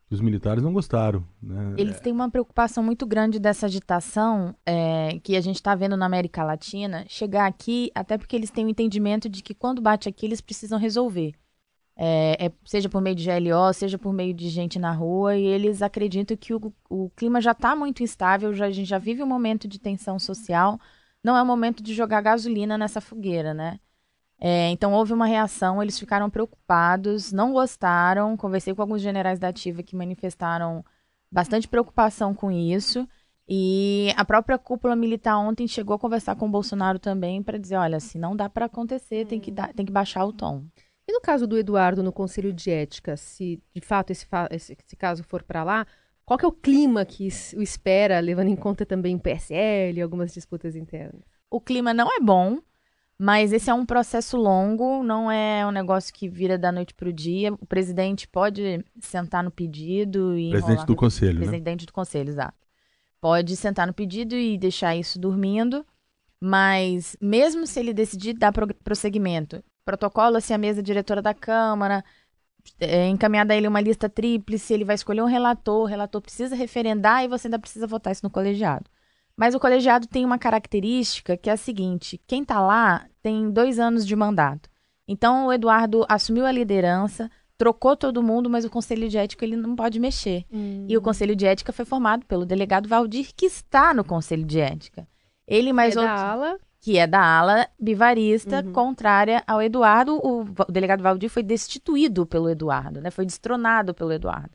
que 0.08 0.14
os 0.14 0.22
militares 0.22 0.64
não 0.64 0.72
gostaram. 0.72 1.28
Né? 1.42 1.74
Eles 1.78 2.00
têm 2.00 2.14
uma 2.14 2.32
preocupação 2.32 2.82
muito 2.82 3.06
grande 3.06 3.38
dessa 3.38 3.66
agitação 3.66 4.56
é, 4.66 5.20
que 5.22 5.36
a 5.36 5.42
gente 5.42 5.58
está 5.58 5.76
vendo 5.76 5.98
na 5.98 6.06
América 6.06 6.46
Latina 6.46 7.04
chegar 7.10 7.46
aqui, 7.46 7.92
até 7.94 8.18
porque 8.18 8.38
eles 8.38 8.52
têm 8.52 8.66
o 8.66 8.70
entendimento 8.70 9.28
de 9.28 9.44
que 9.44 9.54
quando 9.54 9.82
bate 9.82 10.08
aqui 10.08 10.26
eles 10.26 10.40
precisam 10.40 10.80
resolver 10.80 11.34
é, 11.96 12.48
é, 12.48 12.52
seja 12.66 12.90
por 12.90 13.02
meio 13.02 13.16
de 13.16 13.26
GLO, 13.26 13.74
seja 13.74 13.98
por 13.98 14.14
meio 14.14 14.34
de 14.34 14.50
gente 14.50 14.80
na 14.80 14.92
rua, 14.92 15.36
e 15.36 15.46
eles 15.46 15.82
acreditam 15.82 16.36
que 16.38 16.54
o, 16.54 16.74
o 16.90 17.10
clima 17.16 17.40
já 17.42 17.52
está 17.52 17.76
muito 17.76 18.04
instável, 18.04 18.54
já, 18.54 18.66
a 18.66 18.72
gente 18.72 18.88
já 18.88 18.98
vive 18.98 19.24
um 19.24 19.28
momento 19.28 19.68
de 19.68 19.80
tensão 19.80 20.18
social, 20.20 20.80
não 21.24 21.38
é 21.38 21.42
o 21.42 21.46
momento 21.46 21.82
de 21.84 21.94
jogar 21.94 22.22
gasolina 22.22 22.78
nessa 22.78 23.00
fogueira, 23.00 23.54
né? 23.54 23.80
É, 24.46 24.70
então 24.72 24.94
houve 24.94 25.14
uma 25.14 25.26
reação, 25.26 25.82
eles 25.82 25.98
ficaram 25.98 26.30
preocupados, 26.30 27.32
não 27.32 27.54
gostaram. 27.54 28.36
Conversei 28.36 28.74
com 28.76 28.82
alguns 28.82 29.02
generais 29.02 29.40
da 29.40 29.48
Ativa 29.48 29.82
que 29.82 29.96
manifestaram 29.96 30.84
bastante 31.32 31.66
preocupação 31.66 32.34
com 32.34 32.52
isso. 32.52 33.08
E 33.48 34.14
a 34.18 34.26
própria 34.26 34.58
cúpula 34.58 34.96
militar 34.98 35.38
ontem 35.38 35.68
chegou 35.68 35.96
a 35.96 36.00
conversar 36.00 36.36
com 36.36 36.48
o 36.48 36.52
Bolsonaro 36.52 37.00
também 37.00 37.42
para 37.42 37.58
dizer, 37.58 37.78
olha, 37.78 38.00
se 38.02 38.18
não 38.18 38.36
dá 38.36 38.50
para 38.50 38.66
acontecer, 38.66 39.26
tem 39.26 39.40
que, 39.40 39.52
dar, 39.52 39.74
tem 39.74 39.86
que 39.86 39.92
baixar 39.94 40.26
o 40.26 40.34
tom. 40.34 40.66
E 41.08 41.12
no 41.12 41.20
caso 41.20 41.46
do 41.46 41.58
Eduardo 41.58 42.02
no 42.02 42.14
Conselho 42.14 42.54
de 42.54 42.72
Ética, 42.72 43.18
se 43.18 43.62
de 43.74 43.82
fato 43.82 44.12
esse, 44.12 44.26
esse, 44.52 44.78
esse 44.86 44.96
caso 44.96 45.24
for 45.24 45.44
para 45.44 45.64
lá, 45.64 45.86
qual 46.26 46.38
que 46.38 46.46
é 46.46 46.48
o 46.48 46.52
clima 46.52 47.06
que 47.06 47.28
o 47.56 47.62
espera, 47.62 48.20
levando 48.20 48.48
em 48.48 48.56
conta 48.56 48.86
também 48.86 49.16
o 49.16 49.20
PSL 49.20 49.98
e 49.98 50.02
algumas 50.02 50.34
disputas 50.34 50.76
internas? 50.76 51.22
O 51.52 51.60
clima 51.60 51.94
não 51.94 52.10
é 52.10 52.20
bom, 52.22 52.60
mas 53.20 53.52
esse 53.52 53.70
é 53.70 53.74
um 53.74 53.86
processo 53.86 54.38
longo, 54.38 55.04
não 55.04 55.30
é 55.30 55.66
um 55.68 55.72
negócio 55.72 56.14
que 56.14 56.30
vira 56.30 56.58
da 56.58 56.72
noite 56.72 56.94
para 56.94 57.10
o 57.10 57.14
dia. 57.14 57.54
O 57.54 57.66
presidente 57.66 58.28
pode 58.28 58.84
sentar 59.02 59.44
no 59.44 59.52
pedido 59.52 60.38
e. 60.38 60.52
Presidente 60.52 60.86
do 60.86 60.96
conselho. 60.96 61.40
Né? 61.40 61.46
Presidente 61.46 61.82
né? 61.82 61.86
do 61.86 61.94
conselho, 61.94 62.30
exato. 62.30 62.58
Pode 63.20 63.56
sentar 63.56 63.86
no 63.86 63.94
pedido 63.94 64.36
e 64.36 64.58
deixar 64.58 64.96
isso 64.96 65.20
dormindo, 65.20 65.86
mas 66.40 67.16
mesmo 67.22 67.68
se 67.68 67.80
ele 67.80 67.94
decidir 67.94 68.34
dar 68.34 68.54
prosseguimento 68.84 69.64
protocola-se 69.86 70.54
a 70.54 70.58
mesa 70.58 70.82
diretora 70.82 71.22
da 71.22 71.34
Câmara, 71.34 72.04
é 72.80 73.08
encaminhada 73.08 73.54
a 73.54 73.58
ele 73.58 73.68
uma 73.68 73.82
lista 73.82 74.10
tríplice, 74.10 74.74
ele 74.74 74.86
vai 74.86 74.96
escolher 74.96 75.22
um 75.22 75.28
relator, 75.28 75.82
o 75.82 75.86
relator 75.86 76.22
precisa 76.22 76.56
referendar 76.56 77.24
e 77.24 77.28
você 77.28 77.48
ainda 77.48 77.60
precisa 77.60 77.86
votar 77.86 78.12
isso 78.14 78.24
no 78.24 78.30
colegiado. 78.30 78.90
Mas 79.36 79.56
o 79.56 79.60
colegiado 79.60 80.08
tem 80.08 80.24
uma 80.24 80.38
característica 80.38 81.36
que 81.36 81.50
é 81.50 81.54
a 81.54 81.58
seguinte: 81.58 82.22
quem 82.28 82.44
está 82.44 82.62
lá 82.62 83.06
tem 83.22 83.50
dois 83.50 83.80
anos 83.80 84.06
de 84.06 84.16
mandato. 84.16 84.70
Então 85.08 85.48
o 85.48 85.54
Eduardo 85.54 86.06
assumiu 86.08 86.46
a 86.46 86.52
liderança, 86.52 87.30
trocou 87.58 87.96
todo 87.96 88.24
mundo, 88.24 88.50
mas 88.50 88.64
o 88.64 88.70
Conselho 88.70 89.10
de 89.10 89.18
Ética 89.18 89.44
ele 89.44 89.58
não 89.58 89.76
pode 89.76 90.00
mexer. 90.00 90.46
Hum. 90.52 90.86
E 90.88 90.98
o 90.98 91.02
Conselho 91.02 91.36
de 91.36 91.46
Ética 91.46 91.74
foi 91.74 91.84
formado 91.84 92.26
pelo 92.26 92.46
delegado 92.46 92.88
Valdir, 92.88 93.32
que 93.36 93.46
está 93.46 93.94
no 93.94 94.04
Conselho 94.04 94.46
de 94.46 94.60
Ética. 94.60 95.08
Ele 95.48 95.74
mais 95.74 95.96
é 95.96 96.00
outro, 96.00 96.16
da 96.16 96.32
ala. 96.32 96.60
Que 96.84 96.98
é 96.98 97.08
da 97.08 97.24
ala 97.24 97.66
bivarista, 97.80 98.62
uhum. 98.62 98.74
contrária 98.74 99.42
ao 99.48 99.62
Eduardo. 99.62 100.18
O, 100.18 100.44
delegado 100.70 101.02
Valdir 101.02 101.30
foi 101.30 101.42
destituído 101.42 102.26
pelo 102.26 102.50
Eduardo, 102.50 103.00
né? 103.00 103.10
Foi 103.10 103.26
destronado 103.26 103.94
pelo 103.94 104.12
Eduardo. 104.12 104.52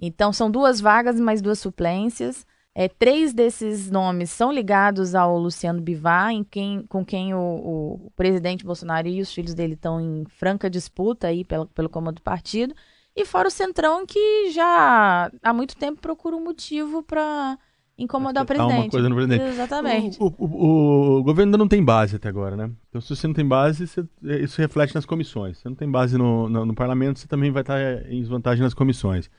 Então 0.00 0.32
são 0.32 0.50
duas 0.50 0.80
vagas 0.80 1.20
mais 1.20 1.42
duas 1.42 1.58
suplências. 1.58 2.46
É, 2.74 2.88
três 2.88 3.34
desses 3.34 3.90
nomes 3.90 4.30
são 4.30 4.50
ligados 4.50 5.14
ao 5.14 5.38
Luciano 5.38 5.82
Bivar, 5.82 6.30
em 6.30 6.42
quem, 6.42 6.86
com 6.86 7.04
quem 7.04 7.34
o, 7.34 7.38
o, 8.06 8.10
presidente 8.16 8.64
Bolsonaro 8.64 9.06
e 9.06 9.20
os 9.20 9.30
filhos 9.30 9.52
dele 9.52 9.74
estão 9.74 10.00
em 10.00 10.24
franca 10.30 10.70
disputa 10.70 11.26
aí 11.26 11.44
pelo, 11.44 11.66
pelo 11.66 11.90
comando 11.90 12.14
do 12.16 12.22
partido. 12.22 12.74
E 13.14 13.26
fora 13.26 13.48
o 13.48 13.50
Centrão, 13.50 14.06
que 14.06 14.50
já 14.50 15.30
há 15.42 15.52
muito 15.52 15.76
tempo 15.76 16.00
procura 16.00 16.34
um 16.34 16.42
motivo 16.42 17.02
para 17.02 17.58
incomodar 18.00 18.42
o 18.42 18.46
presidente. 18.46 18.74
Uma 18.74 18.90
coisa 18.90 19.08
no 19.08 19.14
presidente. 19.14 19.44
Exatamente. 19.44 20.18
O, 20.20 20.32
o, 20.38 21.18
o, 21.18 21.22
governo 21.22 21.50
ainda 21.50 21.58
não 21.58 21.68
tem 21.68 21.84
base 21.84 22.16
até 22.16 22.28
agora, 22.28 22.56
né? 22.56 22.70
Então, 22.88 23.00
se 23.00 23.14
você 23.14 23.26
não 23.26 23.34
tem 23.34 23.46
base, 23.46 23.86
você, 23.86 24.04
isso 24.42 24.60
reflete 24.60 24.94
nas 24.94 25.04
comissões. 25.04 25.58
Se 25.58 25.62
você 25.62 25.68
não 25.68 25.76
tem 25.76 25.90
base 25.90 26.16
no, 26.16 26.48
no, 26.48 26.66
no 26.66 26.74
parlamento, 26.74 27.20
você 27.20 27.28
também 27.28 27.50
vai 27.50 27.62
estar 27.62 27.78
em 28.10 28.20
desvantagem 28.20 28.62
nas 28.62 28.74
comissões. 28.74 29.30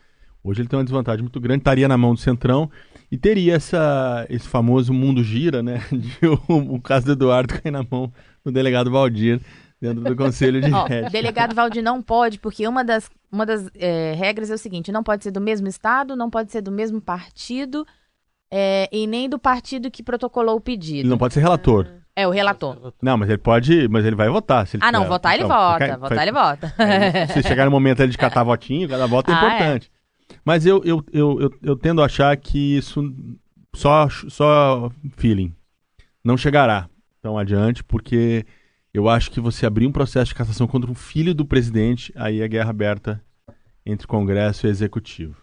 Hoje 0.43 0.61
ele 0.61 0.69
tem 0.69 0.77
uma 0.77 0.85
desvantagem 0.85 1.21
muito 1.21 1.39
grande, 1.39 1.61
estaria 1.61 1.87
na 1.87 1.97
mão 1.97 2.13
do 2.13 2.19
Centrão 2.19 2.69
e 3.11 3.17
teria 3.17 3.55
essa, 3.55 4.25
esse 4.29 4.47
famoso 4.47 4.93
mundo 4.93 5.23
gira, 5.23 5.61
né? 5.61 5.83
De 5.91 6.27
o, 6.27 6.75
o 6.75 6.81
caso 6.81 7.05
do 7.07 7.11
Eduardo 7.11 7.53
cair 7.53 7.71
na 7.71 7.85
mão 7.89 8.11
do 8.43 8.51
delegado 8.51 8.89
Valdir 8.89 9.39
dentro 9.79 10.03
do 10.03 10.15
Conselho 10.15 10.61
de 10.61 10.71
Ó, 10.73 10.85
Ética. 10.85 11.09
Delegado 11.09 11.55
Valdir 11.55 11.83
não 11.83 12.01
pode, 12.01 12.39
porque 12.39 12.67
uma 12.67 12.83
das, 12.83 13.09
uma 13.31 13.45
das 13.45 13.69
é, 13.75 14.13
regras 14.13 14.49
é 14.49 14.53
o 14.53 14.57
seguinte: 14.57 14.91
não 14.91 15.03
pode 15.03 15.23
ser 15.23 15.31
do 15.31 15.41
mesmo 15.41 15.67
Estado, 15.67 16.15
não 16.15 16.29
pode 16.29 16.51
ser 16.51 16.61
do 16.61 16.71
mesmo 16.71 17.01
partido 17.01 17.85
é, 18.51 18.89
e 18.91 19.07
nem 19.07 19.29
do 19.29 19.39
partido 19.39 19.89
que 19.89 20.03
protocolou 20.03 20.57
o 20.57 20.61
pedido. 20.61 20.99
Ele 20.99 21.09
não 21.09 21.17
pode 21.17 21.33
ser 21.33 21.39
relator. 21.39 21.87
É, 22.13 22.27
o 22.27 22.31
relator. 22.31 22.93
Não, 23.01 23.17
mas 23.17 23.29
ele 23.29 23.37
pode, 23.37 23.87
mas 23.87 24.05
ele 24.05 24.15
vai 24.15 24.27
votar. 24.27 24.67
Se 24.67 24.75
ele 24.75 24.83
ah, 24.83 24.91
não, 24.91 25.07
votar 25.07 25.33
ele 25.33 25.45
então, 25.45 25.57
vota. 25.57 25.97
votar 25.97 26.21
ele 26.21 26.31
vota. 26.31 26.75
se 27.33 27.43
chegar 27.43 27.63
no 27.63 27.71
momento 27.71 28.05
de 28.05 28.17
catar 28.17 28.43
votinho, 28.43 28.89
cada 28.89 29.07
voto 29.07 29.31
é 29.31 29.33
ah, 29.33 29.37
é. 29.37 29.45
importante. 29.45 29.91
É. 30.29 30.35
Mas 30.43 30.65
eu, 30.65 30.81
eu, 30.83 31.03
eu, 31.13 31.41
eu, 31.41 31.51
eu 31.63 31.75
tendo 31.77 32.01
a 32.01 32.05
achar 32.05 32.35
que 32.35 32.77
isso 32.77 33.13
só, 33.73 34.09
só 34.09 34.91
feeling. 35.15 35.55
Não 36.23 36.35
chegará 36.35 36.89
tão 37.21 37.37
adiante, 37.37 37.83
porque 37.83 38.45
eu 38.93 39.07
acho 39.07 39.31
que 39.31 39.39
você 39.39 39.65
abrir 39.65 39.87
um 39.87 39.91
processo 39.91 40.29
de 40.29 40.35
cassação 40.35 40.67
contra 40.67 40.91
um 40.91 40.95
filho 40.95 41.33
do 41.33 41.45
presidente, 41.45 42.11
aí 42.15 42.41
é 42.41 42.47
guerra 42.47 42.71
aberta 42.71 43.23
entre 43.85 44.05
Congresso 44.05 44.67
e 44.67 44.69
Executivo. 44.69 45.37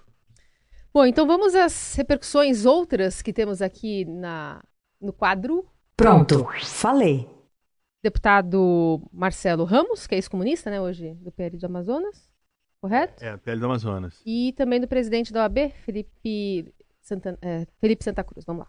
Bom, 0.99 1.07
então 1.07 1.28
vamos 1.28 1.55
às 1.55 1.95
repercussões 1.95 2.67
outras 2.67 3.23
que 3.23 3.33
temos 3.33 3.62
aqui 3.62 4.05
na, 4.05 4.61
no 5.00 5.12
quadro. 5.12 5.64
Pronto, 5.97 6.45
falei. 6.64 7.25
Deputado 8.02 9.00
Marcelo 9.12 9.62
Ramos, 9.62 10.09
que 10.09 10.17
é 10.17 10.19
ex-comunista, 10.19 10.71
né, 10.71 10.81
hoje 10.81 11.14
do 11.14 11.31
PL 11.31 11.57
do 11.57 11.67
Amazonas 11.67 12.28
correto? 12.81 13.25
É, 13.25 13.37
PL 13.37 13.61
do 13.61 13.67
Amazonas. 13.67 14.21
E 14.26 14.52
também 14.57 14.81
do 14.81 14.88
presidente 14.88 15.33
da 15.33 15.43
OAB, 15.43 15.73
Felipe 15.85 16.75
Santa, 17.00 17.38
é, 17.43 17.64
Felipe 17.81 18.02
Santa 18.02 18.25
Cruz. 18.25 18.45
Vamos 18.45 18.64
lá. 18.64 18.69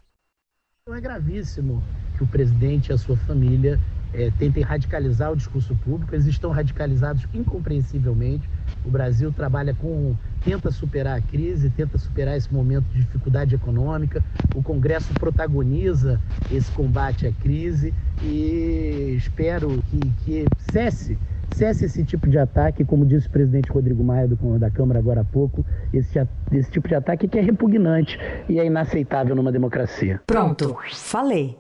Então 0.84 0.96
é 0.96 1.02
gravíssimo 1.02 1.84
que 2.16 2.24
o 2.24 2.28
presidente 2.28 2.90
e 2.90 2.94
a 2.94 2.98
sua 3.00 3.18
família 3.18 3.80
é, 4.14 4.30
tentem 4.38 4.64
radicalizar 4.64 5.32
o 5.32 5.36
discurso 5.36 5.76
público. 5.78 6.14
Eles 6.14 6.26
estão 6.26 6.52
radicalizados 6.52 7.26
incompreensivelmente. 7.34 8.48
O 8.86 8.90
Brasil 8.90 9.32
trabalha 9.32 9.74
com, 9.74 10.16
tenta 10.44 10.72
superar 10.72 11.18
a 11.18 11.22
crise, 11.22 11.70
tenta 11.70 11.98
superar 11.98 12.38
esse 12.38 12.54
momento 12.54 12.86
de 12.86 13.00
dificuldade 13.00 13.56
econômica. 13.56 14.24
O 14.56 14.64
Congresso 14.64 15.14
protagoniza 15.14 16.20
esse 16.52 16.72
combate 16.72 17.28
à 17.28 17.32
crise 17.32 17.94
e 18.22 19.16
espero 19.18 19.84
que, 19.90 20.00
que 20.24 20.46
cesse 20.72 21.18
cesse 21.56 21.86
esse 21.86 22.04
tipo 22.04 22.28
de 22.30 22.38
ataque, 22.38 22.86
como 22.86 23.06
disse 23.06 23.28
o 23.28 23.32
presidente 23.32 23.72
Rodrigo 23.72 24.04
Maia 24.04 24.28
do, 24.28 24.60
da 24.60 24.70
Câmara 24.70 25.00
agora 25.00 25.22
há 25.22 25.26
pouco, 25.26 25.66
esse, 25.94 26.20
esse 26.52 26.72
tipo 26.72 26.88
de 26.88 26.96
ataque 26.96 27.28
que 27.28 27.38
é 27.38 27.42
repugnante 27.42 28.18
e 28.48 28.60
é 28.60 28.66
inaceitável 28.66 29.36
numa 29.36 29.52
democracia. 29.52 30.22
Pronto, 30.26 30.78
falei. 30.94 31.58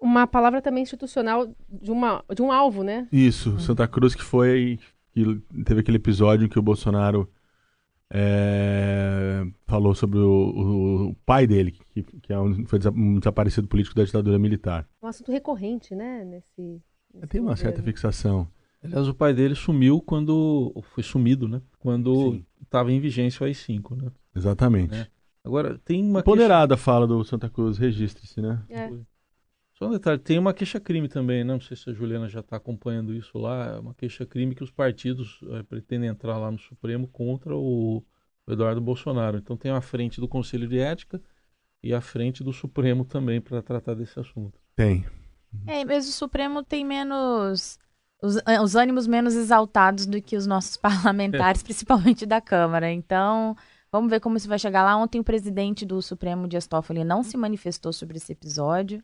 Uma 0.00 0.26
palavra 0.26 0.62
também 0.62 0.84
institucional 0.84 1.48
de, 1.68 1.90
uma, 1.90 2.22
de 2.32 2.40
um 2.40 2.52
alvo, 2.52 2.84
né? 2.84 3.08
Isso, 3.10 3.58
Santa 3.58 3.88
Cruz 3.88 4.14
que 4.14 4.22
foi 4.22 4.78
que 5.12 5.42
teve 5.64 5.80
aquele 5.80 5.96
episódio 5.96 6.46
em 6.46 6.48
que 6.48 6.58
o 6.58 6.62
Bolsonaro 6.62 7.28
é, 8.10 9.46
falou 9.66 9.94
sobre 9.94 10.18
o, 10.18 11.10
o, 11.10 11.14
pai 11.26 11.46
dele, 11.46 11.72
que, 11.72 12.02
que 12.02 12.32
é 12.32 12.38
um, 12.38 12.64
foi 12.66 12.78
um 12.94 13.18
desaparecido 13.18 13.68
político 13.68 13.94
da 13.94 14.04
ditadura 14.04 14.38
militar. 14.38 14.88
Um 15.02 15.06
assunto 15.06 15.30
recorrente, 15.30 15.94
né? 15.94 16.24
Nesse, 16.24 16.82
nesse 17.12 17.26
Tem 17.28 17.40
uma 17.40 17.56
certa 17.56 17.82
fixação. 17.82 18.48
Aliás, 18.82 19.08
o 19.08 19.14
pai 19.14 19.34
dele 19.34 19.54
sumiu 19.54 20.00
quando. 20.00 20.72
Foi 20.94 21.02
sumido, 21.02 21.48
né? 21.48 21.60
Quando 21.78 22.40
estava 22.62 22.92
em 22.92 23.00
vigência 23.00 23.42
o 23.42 23.46
AI-5, 23.46 24.02
né? 24.02 24.10
Exatamente. 24.34 24.92
Né? 24.92 25.06
Agora, 25.44 25.78
tem 25.84 26.02
uma. 26.02 26.22
Ponderada 26.22 26.74
queixa... 26.74 26.84
fala 26.84 27.06
do 27.06 27.24
Santa 27.24 27.50
Cruz, 27.50 27.76
registre-se, 27.76 28.40
né? 28.40 28.62
É. 28.68 28.90
Só 29.78 29.86
um 29.86 29.92
detalhe, 29.92 30.18
tem 30.18 30.40
uma 30.40 30.52
queixa-crime 30.52 31.08
também, 31.08 31.44
né? 31.44 31.52
não 31.52 31.60
sei 31.60 31.76
se 31.76 31.88
a 31.88 31.92
Juliana 31.92 32.28
já 32.28 32.40
está 32.40 32.56
acompanhando 32.56 33.14
isso 33.14 33.38
lá, 33.38 33.76
é 33.76 33.78
uma 33.78 33.94
queixa-crime 33.94 34.52
que 34.52 34.64
os 34.64 34.72
partidos 34.72 35.38
é, 35.52 35.62
pretendem 35.62 36.08
entrar 36.08 36.36
lá 36.36 36.50
no 36.50 36.58
Supremo 36.58 37.06
contra 37.06 37.54
o, 37.54 38.04
o 38.44 38.52
Eduardo 38.52 38.80
Bolsonaro. 38.80 39.38
Então 39.38 39.56
tem 39.56 39.70
a 39.70 39.80
frente 39.80 40.20
do 40.20 40.26
Conselho 40.26 40.66
de 40.66 40.80
Ética 40.80 41.22
e 41.80 41.94
a 41.94 42.00
frente 42.00 42.42
do 42.42 42.52
Supremo 42.52 43.04
também 43.04 43.40
para 43.40 43.62
tratar 43.62 43.94
desse 43.94 44.18
assunto. 44.18 44.58
Tem. 44.74 45.06
É, 45.64 45.84
mas 45.84 46.08
o 46.08 46.12
Supremo 46.12 46.64
tem 46.64 46.84
menos 46.84 47.78
os, 48.20 48.36
eh, 48.46 48.60
os 48.60 48.74
ânimos 48.74 49.06
menos 49.06 49.36
exaltados 49.36 50.06
do 50.06 50.20
que 50.20 50.36
os 50.36 50.44
nossos 50.44 50.74
parlamentares, 50.76 51.60
é. 51.60 51.64
principalmente 51.64 52.26
da 52.26 52.40
Câmara. 52.40 52.90
Então, 52.90 53.56
vamos 53.92 54.10
ver 54.10 54.18
como 54.18 54.36
isso 54.36 54.48
vai 54.48 54.58
chegar 54.58 54.82
lá. 54.82 54.96
Ontem 54.96 55.20
o 55.20 55.24
presidente 55.24 55.86
do 55.86 56.02
Supremo, 56.02 56.48
Dias 56.48 56.66
Toffoli, 56.66 57.04
não 57.04 57.22
se 57.22 57.36
manifestou 57.36 57.92
sobre 57.92 58.16
esse 58.16 58.32
episódio. 58.32 59.00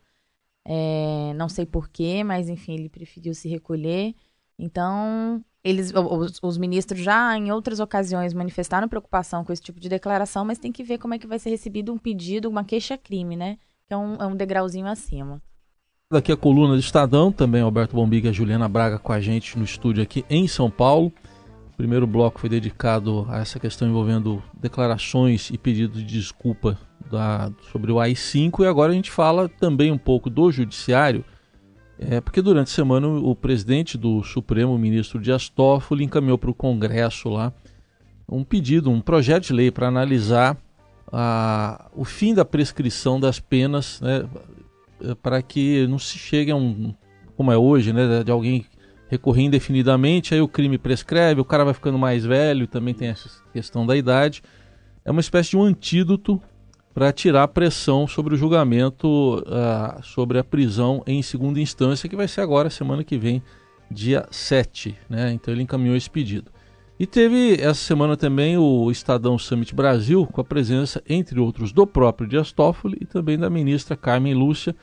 É, 0.67 1.33
não 1.35 1.47
sei 1.47 1.65
porquê, 1.65 2.23
mas 2.23 2.49
enfim, 2.49 2.73
ele 2.73 2.89
preferiu 2.89 3.33
se 3.33 3.47
recolher. 3.47 4.15
Então, 4.57 5.43
eles, 5.63 5.93
os, 5.93 6.39
os, 6.41 6.57
ministros 6.57 7.01
já 7.01 7.37
em 7.37 7.51
outras 7.51 7.79
ocasiões 7.79 8.33
manifestaram 8.33 8.87
preocupação 8.87 9.43
com 9.43 9.53
esse 9.53 9.61
tipo 9.61 9.79
de 9.79 9.89
declaração, 9.89 10.43
mas 10.45 10.57
tem 10.57 10.71
que 10.71 10.83
ver 10.83 10.97
como 10.97 11.13
é 11.13 11.19
que 11.19 11.27
vai 11.27 11.37
ser 11.37 11.49
recebido 11.49 11.93
um 11.93 11.97
pedido, 11.97 12.49
uma 12.49 12.63
queixa-crime, 12.63 13.35
né? 13.35 13.57
Que 13.87 13.93
é 13.93 13.97
um, 13.97 14.15
é 14.15 14.25
um 14.25 14.35
degrauzinho 14.35 14.87
acima. 14.87 15.41
Daqui 16.11 16.31
a 16.31 16.37
coluna 16.37 16.73
do 16.73 16.79
Estadão, 16.79 17.31
também 17.31 17.61
Alberto 17.61 17.95
Bombiga 17.95 18.29
e 18.29 18.33
Juliana 18.33 18.69
Braga 18.69 18.99
com 18.99 19.11
a 19.11 19.19
gente 19.19 19.57
no 19.57 19.65
estúdio 19.65 20.03
aqui 20.03 20.23
em 20.29 20.47
São 20.47 20.69
Paulo. 20.69 21.11
O 21.73 21.75
primeiro 21.75 22.07
bloco 22.07 22.39
foi 22.39 22.49
dedicado 22.49 23.25
a 23.29 23.39
essa 23.39 23.59
questão 23.59 23.87
envolvendo 23.87 24.41
declarações 24.53 25.49
e 25.49 25.57
pedidos 25.57 25.99
de 26.05 26.19
desculpa 26.19 26.79
da, 27.09 27.51
sobre 27.71 27.91
o 27.91 27.99
AI-5 27.99 28.63
e 28.63 28.67
agora 28.67 28.91
a 28.91 28.95
gente 28.95 29.11
fala 29.11 29.47
também 29.47 29.91
um 29.91 29.97
pouco 29.97 30.29
do 30.29 30.51
Judiciário, 30.51 31.23
é, 31.97 32.19
porque 32.19 32.41
durante 32.41 32.67
a 32.67 32.75
semana 32.75 33.07
o 33.07 33.35
presidente 33.35 33.97
do 33.97 34.23
Supremo, 34.23 34.75
o 34.75 34.79
ministro 34.79 35.19
Dias 35.19 35.47
Toffoli, 35.49 36.03
encaminhou 36.03 36.37
para 36.37 36.49
o 36.49 36.53
Congresso 36.53 37.29
lá 37.29 37.53
um 38.29 38.43
pedido, 38.43 38.89
um 38.89 38.99
projeto 38.99 39.45
de 39.45 39.53
lei 39.53 39.71
para 39.71 39.87
analisar 39.87 40.57
a, 41.11 41.89
o 41.95 42.03
fim 42.03 42.33
da 42.33 42.43
prescrição 42.43 43.19
das 43.19 43.39
penas 43.39 44.01
né, 44.01 44.27
eh, 45.01 45.15
para 45.21 45.41
que 45.41 45.85
não 45.87 45.99
se 45.99 46.17
chegue 46.17 46.51
a 46.51 46.55
um, 46.55 46.93
como 47.37 47.51
é 47.51 47.57
hoje, 47.57 47.93
né, 47.93 48.23
de 48.23 48.31
alguém 48.31 48.65
recorrer 49.07 49.43
indefinidamente, 49.43 50.33
aí 50.33 50.41
o 50.41 50.47
crime 50.47 50.77
prescreve, 50.77 51.39
o 51.39 51.45
cara 51.45 51.63
vai 51.63 51.73
ficando 51.73 51.97
mais 51.97 52.25
velho, 52.25 52.67
também 52.67 52.93
tem 52.93 53.09
essa 53.09 53.29
questão 53.53 53.85
da 53.85 53.95
idade. 53.95 54.41
É 55.03 55.11
uma 55.11 55.21
espécie 55.21 55.51
de 55.51 55.57
um 55.57 55.63
antídoto 55.63 56.41
para 56.95 57.11
tirar 57.11 57.49
pressão 57.49 58.07
sobre 58.07 58.35
o 58.35 58.37
julgamento, 58.37 59.39
uh, 59.39 60.01
sobre 60.01 60.39
a 60.39 60.43
prisão 60.45 61.03
em 61.05 61.21
segunda 61.21 61.59
instância, 61.59 62.07
que 62.07 62.15
vai 62.15 62.25
ser 62.25 62.39
agora, 62.39 62.69
semana 62.69 63.03
que 63.03 63.17
vem, 63.17 63.43
dia 63.91 64.25
7. 64.31 64.97
Né? 65.09 65.33
Então 65.33 65.53
ele 65.53 65.63
encaminhou 65.63 65.97
esse 65.97 66.09
pedido. 66.09 66.49
E 66.97 67.05
teve 67.05 67.55
essa 67.55 67.81
semana 67.81 68.15
também 68.15 68.57
o 68.57 68.89
Estadão 68.89 69.37
Summit 69.37 69.75
Brasil, 69.75 70.25
com 70.31 70.39
a 70.39 70.43
presença, 70.45 71.03
entre 71.09 71.37
outros, 71.37 71.73
do 71.73 71.85
próprio 71.85 72.29
Dias 72.29 72.53
Toffoli 72.53 72.97
e 73.01 73.05
também 73.05 73.37
da 73.37 73.49
ministra 73.49 73.97
Carmen 73.97 74.33
Lúcia. 74.33 74.73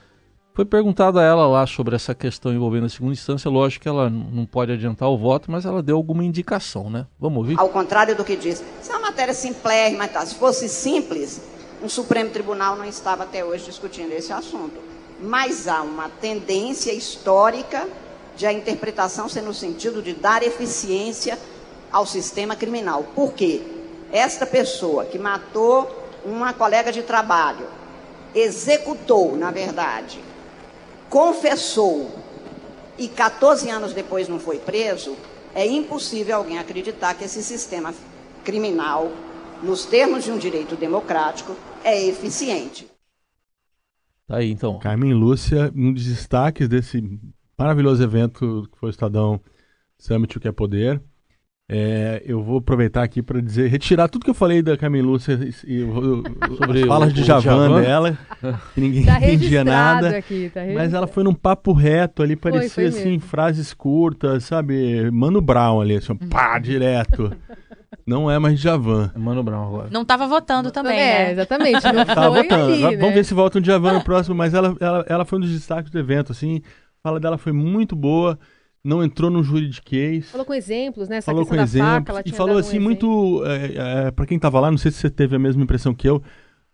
Foi 0.52 0.66
perguntado 0.66 1.18
a 1.18 1.22
ela 1.22 1.46
lá 1.46 1.66
sobre 1.66 1.96
essa 1.96 2.14
questão 2.14 2.52
envolvendo 2.52 2.84
a 2.84 2.90
segunda 2.90 3.14
instância. 3.14 3.50
Lógico 3.50 3.84
que 3.84 3.88
ela 3.88 4.10
não 4.10 4.44
pode 4.44 4.70
adiantar 4.70 5.08
o 5.08 5.16
voto, 5.16 5.50
mas 5.50 5.64
ela 5.64 5.82
deu 5.82 5.96
alguma 5.96 6.22
indicação, 6.22 6.90
né? 6.90 7.06
Vamos 7.18 7.38
ouvir? 7.38 7.58
Ao 7.58 7.70
contrário 7.70 8.14
do 8.14 8.22
que 8.22 8.36
diz, 8.36 8.62
isso 8.82 8.92
é 8.92 8.96
uma 8.96 9.08
matéria 9.08 9.32
simplérrima, 9.32 10.06
tá? 10.06 10.26
se 10.26 10.34
fosse 10.34 10.68
simples, 10.68 11.40
um 11.82 11.88
Supremo 11.88 12.30
Tribunal 12.30 12.76
não 12.76 12.84
estava 12.84 13.24
até 13.24 13.44
hoje 13.44 13.64
discutindo 13.64 14.12
esse 14.12 14.32
assunto. 14.32 14.80
Mas 15.20 15.66
há 15.66 15.82
uma 15.82 16.08
tendência 16.08 16.92
histórica 16.92 17.88
de 18.36 18.46
a 18.46 18.52
interpretação 18.52 19.28
ser 19.28 19.42
no 19.42 19.52
sentido 19.52 20.00
de 20.00 20.14
dar 20.14 20.42
eficiência 20.42 21.38
ao 21.90 22.06
sistema 22.06 22.54
criminal. 22.54 23.04
Por 23.14 23.32
quê? 23.32 23.62
Esta 24.12 24.46
pessoa 24.46 25.04
que 25.04 25.18
matou 25.18 25.90
uma 26.24 26.52
colega 26.52 26.92
de 26.92 27.02
trabalho, 27.02 27.66
executou, 28.34 29.36
na 29.36 29.50
verdade, 29.50 30.20
confessou 31.10 32.10
e 32.96 33.08
14 33.08 33.68
anos 33.68 33.92
depois 33.92 34.28
não 34.28 34.38
foi 34.38 34.58
preso, 34.58 35.16
é 35.54 35.66
impossível 35.66 36.36
alguém 36.36 36.58
acreditar 36.58 37.14
que 37.14 37.24
esse 37.24 37.42
sistema 37.42 37.92
criminal, 38.44 39.10
nos 39.62 39.84
termos 39.84 40.24
de 40.24 40.30
um 40.30 40.38
direito 40.38 40.76
democrático, 40.76 41.54
é 41.84 42.08
eficiente. 42.08 42.86
Tá 44.26 44.38
aí, 44.38 44.50
então. 44.50 44.78
Carmen 44.78 45.12
Lúcia, 45.12 45.72
um 45.74 45.92
dos 45.92 46.04
destaques 46.04 46.68
desse 46.68 47.02
maravilhoso 47.58 48.02
evento 48.02 48.68
que 48.72 48.78
foi 48.78 48.88
o 48.88 48.90
Estadão 48.90 49.40
Summit, 49.98 50.36
o 50.36 50.40
que 50.40 50.48
é 50.48 50.52
poder. 50.52 51.00
É, 51.68 52.22
eu 52.26 52.42
vou 52.42 52.58
aproveitar 52.58 53.02
aqui 53.02 53.22
para 53.22 53.40
dizer, 53.40 53.68
retirar 53.68 54.06
tudo 54.06 54.24
que 54.24 54.30
eu 54.30 54.34
falei 54.34 54.60
da 54.60 54.76
Carmen 54.76 55.00
Lúcia 55.00 55.32
e, 55.32 55.80
e 55.80 55.86
sobre 56.58 56.82
as 56.82 56.86
falas 56.86 57.14
de 57.14 57.24
Javan, 57.24 57.80
dela, 57.80 58.18
que 58.74 58.80
ninguém 58.80 59.04
tá 59.06 59.16
entendia 59.16 59.64
nada. 59.64 60.18
Aqui, 60.18 60.50
tá 60.52 60.60
mas 60.74 60.92
ela 60.92 61.06
foi 61.06 61.24
num 61.24 61.32
papo 61.32 61.72
reto 61.72 62.22
ali, 62.22 62.36
parecia 62.36 62.68
foi, 62.68 62.90
foi 62.90 63.00
assim, 63.00 63.10
mesmo. 63.12 63.26
frases 63.26 63.72
curtas, 63.72 64.44
sabe? 64.44 65.10
Mano 65.10 65.40
Brown 65.40 65.80
ali, 65.80 65.96
assim, 65.96 66.14
pá, 66.14 66.58
direto. 66.58 67.34
Não 68.06 68.30
é 68.30 68.38
mais 68.38 68.58
Javan. 68.58 69.10
É 69.14 69.18
Mano 69.18 69.42
Brown 69.42 69.66
agora. 69.66 69.88
Não 69.90 70.02
estava 70.02 70.26
votando 70.26 70.70
também, 70.70 70.98
é, 70.98 71.24
né? 71.24 71.32
exatamente. 71.32 71.84
Não 71.92 72.04
tava 72.06 72.30
votando. 72.30 72.72
Ali, 72.72 72.82
né? 72.82 72.96
Vamos 72.96 73.14
ver 73.14 73.24
se 73.24 73.34
volta 73.34 73.58
um 73.58 73.64
Javan 73.64 73.94
no 73.94 74.04
próximo, 74.04 74.34
mas 74.34 74.54
ela, 74.54 74.76
ela, 74.80 75.04
ela 75.08 75.24
foi 75.24 75.38
um 75.38 75.42
dos 75.42 75.52
destaques 75.52 75.90
do 75.90 75.98
evento, 75.98 76.32
assim. 76.32 76.62
A 77.04 77.08
fala 77.08 77.20
dela 77.20 77.38
foi 77.38 77.52
muito 77.52 77.94
boa 77.96 78.38
não 78.84 79.02
entrou 79.02 79.30
no 79.30 79.42
juridiquês. 79.42 80.30
Falou 80.30 80.44
com 80.44 80.54
exemplos, 80.54 81.08
né? 81.08 81.18
Essa 81.18 81.30
falou 81.30 81.46
com 81.46 81.54
exemplos. 81.54 82.16
Faca, 82.16 82.28
e 82.28 82.32
falou 82.32 82.58
assim, 82.58 82.78
um 82.78 82.82
muito. 82.82 83.42
É, 83.46 84.06
é, 84.06 84.10
para 84.10 84.26
quem 84.26 84.38
tava 84.38 84.58
lá, 84.58 84.70
não 84.70 84.78
sei 84.78 84.90
se 84.90 84.98
você 84.98 85.10
teve 85.10 85.36
a 85.36 85.38
mesma 85.38 85.62
impressão 85.62 85.94
que 85.94 86.08
eu, 86.08 86.22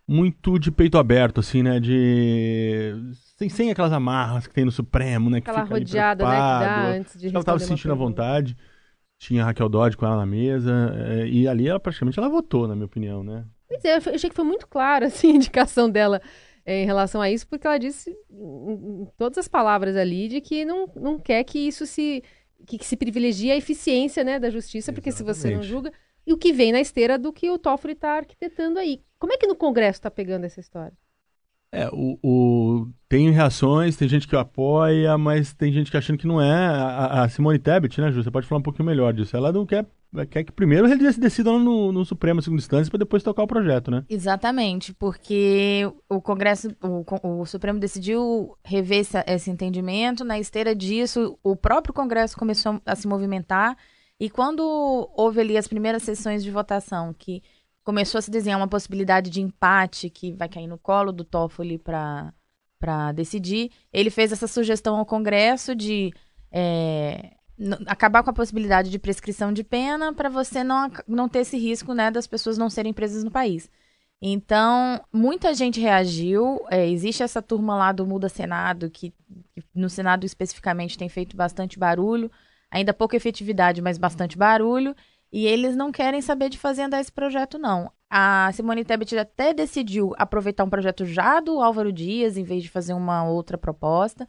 muito 0.06 0.58
de 0.58 0.72
peito 0.72 0.96
aberto, 0.96 1.40
assim, 1.40 1.62
né? 1.62 1.78
De. 1.78 2.94
Sem, 3.36 3.48
sem 3.48 3.70
aquelas 3.70 3.92
amarras 3.92 4.46
que 4.46 4.54
tem 4.54 4.64
no 4.64 4.72
Supremo, 4.72 5.28
né? 5.28 5.38
Aquela 5.38 5.62
rodeada, 5.64 6.24
né? 6.24 6.30
Que 6.30 6.40
dá 6.40 6.86
antes 6.88 7.20
de 7.20 7.28
Ela 7.28 7.44
tava 7.44 7.58
se 7.58 7.66
sentindo 7.66 7.92
à 7.92 7.96
vontade. 7.96 8.56
Tinha 9.18 9.42
a 9.42 9.46
Raquel 9.46 9.68
Dodge 9.68 9.96
com 9.96 10.06
ela 10.06 10.16
na 10.16 10.26
mesa. 10.26 10.72
É, 10.96 11.26
e 11.26 11.46
ali 11.48 11.68
ela 11.68 11.80
praticamente 11.80 12.18
ela 12.18 12.28
votou, 12.28 12.68
na 12.68 12.74
minha 12.74 12.86
opinião, 12.86 13.22
né? 13.22 13.44
Pois 13.66 13.84
é, 13.84 13.96
eu 13.96 14.14
achei 14.14 14.30
que 14.30 14.36
foi 14.36 14.44
muito 14.44 14.66
clara 14.66 15.06
assim, 15.08 15.32
a 15.32 15.36
indicação 15.36 15.90
dela 15.90 16.20
em 16.66 16.84
relação 16.84 17.22
a 17.22 17.30
isso, 17.30 17.48
porque 17.48 17.66
ela 17.66 17.78
disse 17.78 18.14
em 18.30 19.06
todas 19.16 19.38
as 19.38 19.48
palavras 19.48 19.96
ali 19.96 20.28
de 20.28 20.38
que 20.38 20.66
não, 20.66 20.86
não 20.94 21.18
quer 21.18 21.42
que 21.42 21.58
isso 21.58 21.86
se 21.86 22.22
que, 22.66 22.76
que 22.76 22.84
se 22.84 22.94
privilegie 22.94 23.50
a 23.50 23.56
eficiência 23.56 24.22
né, 24.22 24.38
da 24.38 24.50
justiça, 24.50 24.92
porque 24.92 25.10
se 25.10 25.22
você 25.22 25.54
não 25.54 25.62
julga 25.62 25.90
e 26.26 26.32
o 26.32 26.36
que 26.36 26.52
vem 26.52 26.72
na 26.72 26.80
esteira 26.80 27.18
do 27.18 27.32
que 27.32 27.48
o 27.48 27.58
Toffoli 27.58 27.94
está 27.94 28.18
arquitetando 28.18 28.78
aí. 28.78 29.02
Como 29.18 29.32
é 29.32 29.38
que 29.38 29.46
no 29.46 29.56
Congresso 29.56 29.98
está 29.98 30.10
pegando 30.10 30.44
essa 30.44 30.60
história? 30.60 30.92
É, 31.70 31.88
o, 31.92 32.18
o, 32.22 32.88
tem 33.08 33.30
reações, 33.30 33.96
tem 33.96 34.08
gente 34.08 34.26
que 34.26 34.34
apoia, 34.34 35.18
mas 35.18 35.52
tem 35.52 35.72
gente 35.72 35.90
que 35.90 35.96
achando 35.96 36.18
que 36.18 36.26
não 36.26 36.40
é. 36.40 36.66
A, 36.66 37.24
a 37.24 37.28
Simone 37.28 37.58
Tebet, 37.58 38.00
né, 38.00 38.10
Ju? 38.10 38.22
Você 38.22 38.30
pode 38.30 38.46
falar 38.46 38.60
um 38.60 38.62
pouquinho 38.62 38.86
melhor 38.86 39.12
disso. 39.12 39.36
Ela 39.36 39.52
não 39.52 39.66
quer 39.66 39.86
quer 40.30 40.44
que 40.44 40.52
primeiro 40.52 40.88
ele 40.88 41.12
decida 41.12 41.52
no, 41.52 41.92
no 41.92 42.04
Supremo, 42.04 42.40
segunda 42.40 42.62
instância, 42.62 42.90
para 42.90 42.98
depois 42.98 43.22
tocar 43.22 43.42
o 43.42 43.46
projeto, 43.46 43.90
né? 43.90 44.04
Exatamente, 44.08 44.94
porque 44.94 45.90
o 46.08 46.20
Congresso, 46.20 46.74
o, 46.82 47.40
o 47.40 47.46
Supremo 47.46 47.78
decidiu 47.78 48.56
rever 48.64 49.00
esse, 49.00 49.18
esse 49.26 49.50
entendimento. 49.50 50.24
Na 50.24 50.38
esteira 50.38 50.74
disso, 50.74 51.38
o 51.42 51.54
próprio 51.54 51.92
Congresso 51.92 52.36
começou 52.36 52.80
a 52.86 52.96
se 52.96 53.06
movimentar. 53.06 53.76
E 54.20 54.28
quando 54.28 54.62
houve 55.14 55.40
ali 55.40 55.56
as 55.56 55.68
primeiras 55.68 56.02
sessões 56.02 56.42
de 56.42 56.50
votação, 56.50 57.14
que 57.16 57.42
começou 57.88 58.18
a 58.18 58.22
se 58.22 58.30
desenhar 58.30 58.58
uma 58.58 58.68
possibilidade 58.68 59.30
de 59.30 59.40
empate 59.40 60.10
que 60.10 60.34
vai 60.34 60.46
cair 60.46 60.66
no 60.66 60.76
colo 60.76 61.10
do 61.10 61.24
Toffoli 61.24 61.78
para 61.78 62.34
para 62.78 63.12
decidir, 63.12 63.72
ele 63.90 64.10
fez 64.10 64.30
essa 64.30 64.46
sugestão 64.46 64.98
ao 64.98 65.06
Congresso 65.06 65.74
de 65.74 66.12
é, 66.52 67.32
acabar 67.86 68.22
com 68.22 68.28
a 68.28 68.34
possibilidade 68.34 68.90
de 68.90 68.98
prescrição 68.98 69.54
de 69.54 69.64
pena 69.64 70.12
para 70.12 70.28
você 70.28 70.62
não, 70.62 70.90
não 71.08 71.30
ter 71.30 71.38
esse 71.38 71.56
risco 71.56 71.94
né, 71.94 72.10
das 72.10 72.26
pessoas 72.26 72.58
não 72.58 72.68
serem 72.68 72.92
presas 72.92 73.24
no 73.24 73.30
país. 73.30 73.70
Então, 74.20 75.00
muita 75.10 75.54
gente 75.54 75.80
reagiu. 75.80 76.60
É, 76.70 76.86
existe 76.86 77.22
essa 77.22 77.40
turma 77.40 77.74
lá 77.74 77.90
do 77.90 78.06
Muda 78.06 78.28
Senado, 78.28 78.90
que, 78.90 79.14
que, 79.54 79.64
no 79.74 79.88
Senado 79.88 80.26
especificamente 80.26 80.98
tem 80.98 81.08
feito 81.08 81.34
bastante 81.34 81.78
barulho, 81.78 82.30
ainda 82.70 82.92
pouca 82.92 83.16
efetividade, 83.16 83.80
mas 83.80 83.96
bastante 83.96 84.36
barulho. 84.36 84.94
E 85.32 85.46
eles 85.46 85.76
não 85.76 85.92
querem 85.92 86.20
saber 86.20 86.48
de 86.48 86.58
fazer 86.58 86.82
andar 86.82 87.00
esse 87.00 87.12
projeto, 87.12 87.58
não. 87.58 87.92
A 88.10 88.50
Simone 88.52 88.84
Tebet 88.84 89.18
até 89.18 89.52
decidiu 89.52 90.14
aproveitar 90.16 90.64
um 90.64 90.70
projeto 90.70 91.04
já 91.04 91.40
do 91.40 91.60
Álvaro 91.60 91.92
Dias, 91.92 92.36
em 92.38 92.44
vez 92.44 92.62
de 92.62 92.70
fazer 92.70 92.94
uma 92.94 93.24
outra 93.24 93.58
proposta 93.58 94.26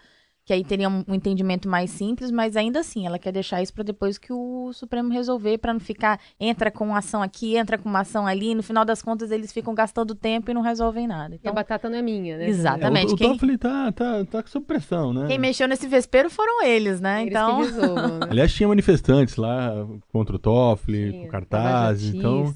que 0.50 0.54
aí 0.54 0.64
teria 0.64 0.90
um, 0.90 1.04
entendimento 1.10 1.70
mais 1.70 1.92
simples, 1.92 2.32
mas 2.32 2.58
ainda 2.58 2.80
assim, 2.80 3.06
ela 3.06 3.20
quer 3.20 3.32
deixar 3.32 3.62
isso 3.62 3.72
para 3.72 3.84
depois 3.84 4.18
que 4.18 4.34
o 4.34 4.74
Supremo 4.74 5.14
resolver, 5.14 5.60
para 5.60 5.72
não 5.72 5.80
ficar, 5.80 6.20
entra 6.40 6.72
com 6.72 6.86
uma 6.86 6.98
ação 6.98 7.22
aqui, 7.22 7.56
entra 7.56 7.78
com 7.78 7.88
uma 7.88 8.00
ação 8.00 8.26
ali, 8.26 8.56
no 8.56 8.64
final 8.64 8.84
das 8.84 9.00
contas 9.00 9.30
eles 9.30 9.54
ficam 9.54 9.76
gastando 9.76 10.16
tempo 10.16 10.50
e 10.50 10.54
não 10.56 10.64
resolvem 10.64 11.06
nada. 11.06 11.36
Então, 11.36 11.48
e 11.48 11.52
a 11.52 11.54
batata 11.54 11.88
não 11.88 12.00
é 12.00 12.02
minha, 12.02 12.36
né? 12.36 12.50
Exatamente. 12.50 13.10
É, 13.10 13.12
o, 13.12 13.14
o 13.14 13.18
quem... 13.18 13.32
Toffoli 13.32 13.60
tá, 13.60 13.92
tá, 13.92 14.26
tá 14.26 14.44
sob 14.48 14.66
pressão, 14.66 15.14
né? 15.14 15.28
Quem 15.28 15.38
mexeu 15.38 15.68
nesse 15.68 15.88
vespeiro 15.88 16.32
foram 16.32 16.66
eles, 16.66 17.00
né? 17.00 17.22
Eles 17.22 17.32
então... 17.32 17.60
resolvam, 17.60 18.18
né? 18.18 18.26
Aliás, 18.32 18.52
tinha 18.52 18.68
manifestantes 18.68 19.36
lá 19.36 19.88
contra 20.12 20.36
o 20.36 20.40
Toffoli, 20.40 21.12
com 21.12 21.28
cartazes, 21.28 22.16
então 22.16 22.52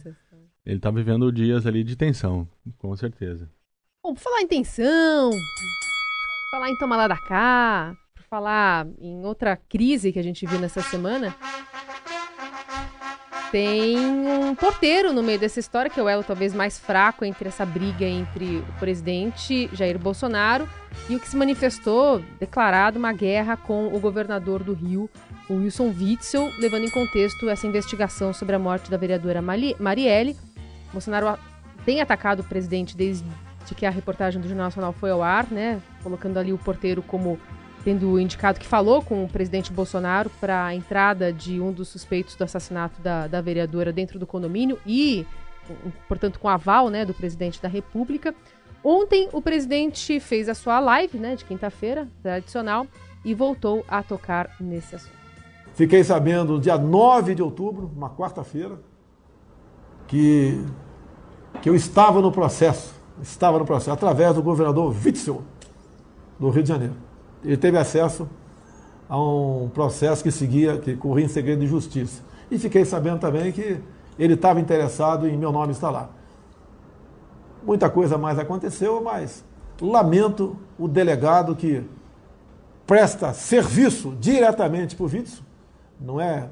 ele 0.66 0.80
tá 0.80 0.90
vivendo 0.90 1.32
dias 1.32 1.68
ali 1.68 1.84
de 1.84 1.96
tensão, 1.96 2.48
com 2.80 2.96
certeza. 2.96 3.48
Bom, 4.04 4.16
por 4.16 4.20
falar 4.20 4.42
em 4.42 4.48
tensão, 4.48 5.30
falar 6.54 6.70
em 6.70 6.78
tomar 6.78 6.98
lá 6.98 7.08
da 7.08 7.18
cá, 7.18 7.96
por 8.14 8.24
falar 8.26 8.86
em 9.02 9.26
outra 9.26 9.58
crise 9.58 10.12
que 10.14 10.20
a 10.20 10.24
gente 10.24 10.46
viu 10.46 10.60
nessa 10.60 10.84
semana, 10.84 11.36
tem 13.52 13.98
um 13.98 14.54
porteiro 14.54 15.12
no 15.12 15.24
meio 15.24 15.40
dessa 15.40 15.60
história, 15.60 15.90
que 15.90 16.00
é 16.00 16.04
o 16.04 16.08
elo 16.08 16.24
talvez 16.24 16.54
mais 16.54 16.78
fraco 16.78 17.26
entre 17.26 17.50
essa 17.50 17.66
briga 17.66 18.06
entre 18.06 18.58
o 18.58 18.80
presidente 18.80 19.68
Jair 19.74 19.98
Bolsonaro 19.98 20.70
e 21.10 21.16
o 21.16 21.20
que 21.20 21.28
se 21.28 21.36
manifestou 21.36 22.24
declarado 22.40 23.00
uma 23.00 23.14
guerra 23.14 23.58
com 23.58 23.88
o 23.88 24.00
governador 24.00 24.64
do 24.64 24.74
Rio, 24.74 25.10
o 25.50 25.56
Wilson 25.56 25.92
Witzel, 26.00 26.52
levando 26.60 26.84
em 26.84 26.92
contexto 26.92 27.50
essa 27.50 27.66
investigação 27.66 28.32
sobre 28.32 28.54
a 28.56 28.60
morte 28.60 28.92
da 28.92 28.98
vereadora 28.98 29.42
Marielle. 29.42 30.38
Bolsonaro 30.92 31.36
tem 31.84 32.00
atacado 32.00 32.42
o 32.42 32.44
presidente 32.44 32.96
desde 32.96 33.28
de 33.66 33.76
que 33.76 33.86
a 33.86 33.90
reportagem 33.90 34.42
do 34.42 34.48
Jornal 34.48 34.68
Nacional 34.68 34.94
foi 34.94 35.12
ao 35.12 35.22
ar, 35.22 35.48
né? 35.52 35.82
Colocando 36.02 36.38
ali 36.38 36.54
o 36.54 36.58
porteiro 36.58 37.02
como 37.02 37.40
tendo 37.84 38.18
indicado 38.20 38.60
que 38.60 38.66
falou 38.66 39.02
com 39.02 39.24
o 39.24 39.28
presidente 39.28 39.72
Bolsonaro 39.72 40.30
para 40.40 40.66
a 40.66 40.76
entrada 40.76 41.34
de 41.34 41.60
um 41.60 41.72
dos 41.72 41.90
suspeitos 41.90 42.36
do 42.36 42.44
assassinato 42.44 43.02
da, 43.02 43.28
da 43.28 43.42
vereadora 43.42 43.92
dentro 43.92 44.18
do 44.18 44.26
condomínio 44.26 44.80
e, 44.86 45.26
portanto, 46.08 46.40
com 46.40 46.48
aval 46.48 46.90
né, 46.90 47.04
do 47.04 47.14
presidente 47.14 47.62
da 47.62 47.68
República. 47.68 48.34
Ontem 48.84 49.30
o 49.32 49.42
presidente 49.42 50.20
fez 50.20 50.48
a 50.50 50.54
sua 50.54 50.80
live 50.80 51.18
né, 51.18 51.36
de 51.36 51.46
quinta-feira, 51.46 52.08
tradicional, 52.22 52.88
e 53.24 53.34
voltou 53.34 53.86
a 53.88 54.04
tocar 54.04 54.50
nesse 54.60 54.96
assunto. 54.96 55.24
Fiquei 55.74 56.04
sabendo 56.04 56.60
dia 56.60 56.78
9 56.78 57.36
de 57.36 57.42
outubro, 57.42 57.92
uma 57.96 58.10
quarta-feira, 58.10 58.80
que, 60.08 60.64
que 61.62 61.70
eu 61.70 61.76
estava 61.76 62.22
no 62.22 62.32
processo 62.32 62.94
estava 63.22 63.60
no 63.60 63.66
processo, 63.66 63.92
através 63.92 64.36
do 64.36 64.42
governador 64.42 64.96
Witzel, 65.04 65.42
do 66.40 66.50
Rio 66.50 66.64
de 66.64 66.70
Janeiro. 66.70 66.96
Ele 67.44 67.58
teve 67.58 67.78
acesso 67.78 68.28
a 69.08 69.20
um 69.20 69.70
processo 69.74 70.24
que 70.24 70.32
seguia, 70.32 70.78
que 70.78 70.96
corria 70.96 71.26
em 71.26 71.30
segredo 71.30 71.60
de 71.60 71.68
justiça. 71.68 72.24
E 72.50 72.58
fiquei 72.58 72.86
sabendo 72.86 73.20
também 73.20 73.52
que 73.52 73.80
ele 74.18 74.34
estava 74.34 74.60
interessado 74.60 75.28
em 75.28 75.38
meu 75.38 75.52
nome 75.52 75.72
estar 75.72 75.90
lá. 75.90 76.10
Muita 77.64 77.90
coisa 77.90 78.18
mais 78.18 78.38
aconteceu, 78.40 79.02
mas 79.02 79.44
lamento 79.82 80.58
o 80.78 80.88
delegado 80.88 81.56
que 81.56 81.84
presta 82.86 83.34
serviço 83.34 84.16
diretamente 84.20 84.96
para 84.96 85.06
o 85.06 85.10
Witzel, 85.10 85.44
não 86.00 86.20
é 86.20 86.50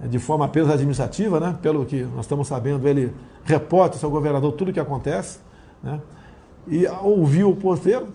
de 0.00 0.18
forma 0.18 0.44
apenas 0.44 0.70
administrativa, 0.70 1.40
né? 1.40 1.58
pelo 1.60 1.84
que 1.84 2.02
nós 2.02 2.24
estamos 2.24 2.46
sabendo, 2.46 2.86
ele 2.86 3.12
reporta 3.44 3.98
ao 4.04 4.10
governador 4.10 4.52
tudo 4.52 4.70
o 4.70 4.72
que 4.72 4.78
acontece. 4.78 5.40
Né? 5.82 6.00
E 6.66 6.86
ouviu 7.02 7.50
o 7.50 7.56
porteiro, 7.56 8.08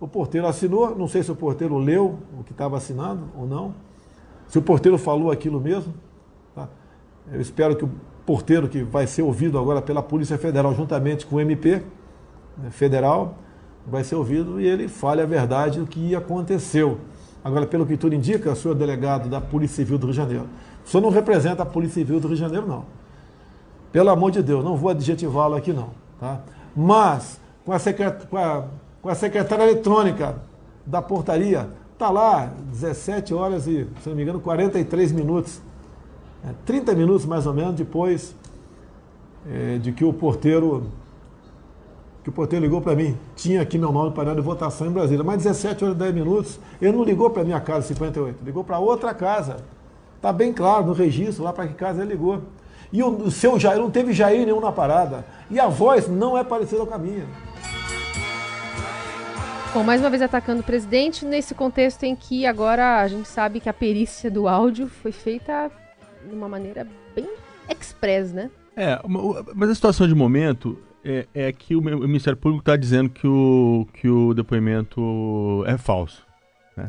o 0.00 0.08
porteiro 0.08 0.46
assinou, 0.46 0.96
não 0.96 1.08
sei 1.08 1.22
se 1.22 1.30
o 1.30 1.36
porteiro 1.36 1.78
leu 1.78 2.18
o 2.38 2.44
que 2.44 2.52
estava 2.52 2.76
assinando 2.76 3.22
ou 3.36 3.46
não, 3.46 3.74
se 4.48 4.58
o 4.58 4.62
porteiro 4.62 4.98
falou 4.98 5.30
aquilo 5.30 5.60
mesmo. 5.60 5.94
Tá? 6.54 6.68
Eu 7.32 7.40
espero 7.40 7.76
que 7.76 7.84
o 7.84 7.90
porteiro, 8.26 8.68
que 8.68 8.82
vai 8.82 9.06
ser 9.06 9.22
ouvido 9.22 9.58
agora 9.58 9.80
pela 9.80 10.02
Polícia 10.02 10.36
Federal, 10.36 10.74
juntamente 10.74 11.26
com 11.26 11.36
o 11.36 11.40
MP 11.40 11.82
né, 12.56 12.70
federal, 12.70 13.36
vai 13.86 14.02
ser 14.02 14.14
ouvido 14.14 14.60
e 14.60 14.66
ele 14.66 14.88
fale 14.88 15.20
a 15.20 15.26
verdade 15.26 15.78
do 15.78 15.86
que 15.86 16.14
aconteceu. 16.14 16.98
Agora, 17.42 17.66
pelo 17.66 17.84
que 17.84 17.96
tudo 17.96 18.14
indica, 18.14 18.50
o 18.50 18.56
senhor 18.56 18.74
delegado 18.74 19.28
da 19.28 19.40
Polícia 19.40 19.76
Civil 19.76 19.98
do 19.98 20.06
Rio 20.06 20.12
de 20.12 20.16
Janeiro, 20.16 20.48
O 20.84 20.88
senhor 20.88 21.02
não 21.02 21.10
representa 21.10 21.62
a 21.62 21.66
Polícia 21.66 21.94
Civil 21.94 22.18
do 22.18 22.28
Rio 22.28 22.36
de 22.36 22.40
Janeiro, 22.40 22.66
não. 22.66 22.84
Pelo 23.92 24.10
amor 24.10 24.30
de 24.30 24.42
Deus, 24.42 24.64
não 24.64 24.76
vou 24.76 24.90
adjetivá-lo 24.90 25.54
aqui, 25.54 25.72
não. 25.72 25.90
Tá? 26.18 26.40
Mas, 26.74 27.40
com 27.64 27.72
a, 27.72 27.78
secret... 27.78 28.26
com, 28.28 28.36
a... 28.36 28.64
com 29.02 29.08
a 29.08 29.14
secretária 29.14 29.64
eletrônica 29.64 30.36
da 30.84 31.00
portaria, 31.00 31.68
está 31.92 32.10
lá 32.10 32.52
17 32.70 33.32
horas 33.32 33.66
e, 33.66 33.86
se 34.02 34.08
não 34.08 34.16
me 34.16 34.22
engano, 34.22 34.40
43 34.40 35.12
minutos. 35.12 35.60
É, 36.44 36.50
30 36.66 36.94
minutos 36.94 37.24
mais 37.24 37.46
ou 37.46 37.54
menos 37.54 37.74
depois 37.74 38.34
é, 39.50 39.78
de 39.78 39.92
que 39.92 40.04
o 40.04 40.12
porteiro 40.12 40.86
que 42.22 42.30
o 42.30 42.32
porteiro 42.32 42.64
ligou 42.64 42.80
para 42.80 42.96
mim. 42.96 43.16
Tinha 43.36 43.60
aqui 43.60 43.76
meu 43.76 43.92
nome 43.92 44.10
para 44.12 44.34
de 44.34 44.40
votação 44.40 44.86
em 44.86 44.90
Brasília. 44.90 45.22
Mas 45.22 45.42
17 45.42 45.84
horas 45.84 45.96
e 45.96 45.98
10 45.98 46.14
minutos, 46.14 46.58
ele 46.80 46.96
não 46.96 47.04
ligou 47.04 47.28
para 47.28 47.44
minha 47.44 47.60
casa 47.60 47.86
58, 47.88 48.42
ligou 48.42 48.64
para 48.64 48.78
outra 48.78 49.12
casa. 49.12 49.58
Está 50.16 50.32
bem 50.32 50.50
claro 50.50 50.86
no 50.86 50.94
registro 50.94 51.44
lá 51.44 51.52
para 51.52 51.68
que 51.68 51.74
casa 51.74 52.00
ele 52.00 52.12
ligou. 52.12 52.40
E 52.94 53.02
o, 53.02 53.08
o 53.08 53.28
seu 53.28 53.58
Jair, 53.58 53.80
não 53.80 53.90
teve 53.90 54.12
Jair 54.12 54.46
nenhum 54.46 54.60
na 54.60 54.70
parada. 54.70 55.24
E 55.50 55.58
a 55.58 55.66
voz 55.66 56.06
não 56.06 56.38
é 56.38 56.44
parecida 56.44 56.86
com 56.86 56.94
a 56.94 56.98
minha. 56.98 57.24
Bom, 59.74 59.82
mais 59.82 60.00
uma 60.00 60.08
vez 60.08 60.22
atacando 60.22 60.60
o 60.60 60.62
presidente, 60.62 61.24
nesse 61.24 61.56
contexto 61.56 62.04
em 62.04 62.14
que 62.14 62.46
agora 62.46 63.00
a 63.00 63.08
gente 63.08 63.26
sabe 63.26 63.58
que 63.58 63.68
a 63.68 63.72
perícia 63.72 64.30
do 64.30 64.46
áudio 64.46 64.86
foi 64.88 65.10
feita 65.10 65.72
de 66.24 66.32
uma 66.32 66.48
maneira 66.48 66.86
bem 67.16 67.28
express, 67.68 68.32
né? 68.32 68.48
É, 68.76 69.00
mas 69.56 69.70
a 69.70 69.74
situação 69.74 70.06
de 70.06 70.14
momento 70.14 70.78
é, 71.04 71.26
é 71.34 71.52
que 71.52 71.74
o, 71.74 71.82
Ministério 71.82 72.36
Público 72.36 72.62
está 72.62 72.76
dizendo 72.76 73.10
que 73.10 73.26
o, 73.26 73.88
que 73.92 74.08
o 74.08 74.32
depoimento 74.34 75.64
é 75.66 75.76
falso. 75.76 76.24
Né? 76.76 76.86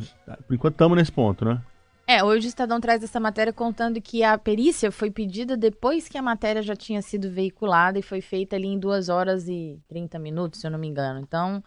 Por 0.47 0.53
enquanto 0.53 0.75
estamos 0.75 0.95
nesse 0.95 1.11
ponto, 1.11 1.43
né? 1.43 1.59
É, 2.07 2.23
hoje 2.23 2.47
o 2.47 2.49
Estadão 2.49 2.79
traz 2.79 3.03
essa 3.03 3.19
matéria 3.19 3.51
contando 3.51 3.99
que 3.99 4.23
a 4.23 4.37
perícia 4.37 4.91
foi 4.91 5.09
pedida 5.09 5.57
depois 5.57 6.07
que 6.07 6.17
a 6.17 6.21
matéria 6.21 6.61
já 6.61 6.75
tinha 6.75 7.01
sido 7.01 7.31
veiculada 7.31 7.97
e 7.97 8.03
foi 8.03 8.21
feita 8.21 8.55
ali 8.55 8.67
em 8.67 8.77
2 8.77 9.09
horas 9.09 9.47
e 9.47 9.79
30 9.87 10.19
minutos, 10.19 10.59
se 10.59 10.67
eu 10.67 10.71
não 10.71 10.77
me 10.77 10.87
engano. 10.87 11.19
Então, 11.19 11.63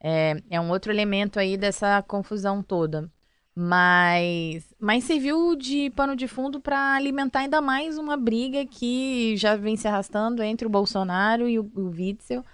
é, 0.00 0.36
é 0.50 0.60
um 0.60 0.70
outro 0.70 0.92
elemento 0.92 1.40
aí 1.40 1.56
dessa 1.56 2.02
confusão 2.02 2.62
toda. 2.62 3.10
Mas, 3.54 4.72
mas 4.78 5.04
serviu 5.04 5.56
de 5.56 5.90
pano 5.90 6.14
de 6.14 6.28
fundo 6.28 6.60
para 6.60 6.94
alimentar 6.94 7.40
ainda 7.40 7.60
mais 7.60 7.98
uma 7.98 8.16
briga 8.16 8.64
que 8.66 9.36
já 9.36 9.56
vem 9.56 9.76
se 9.76 9.88
arrastando 9.88 10.42
entre 10.42 10.66
o 10.66 10.70
Bolsonaro 10.70 11.48
e 11.48 11.58
o, 11.58 11.70
o 11.74 11.88
Witzel. 11.90 12.44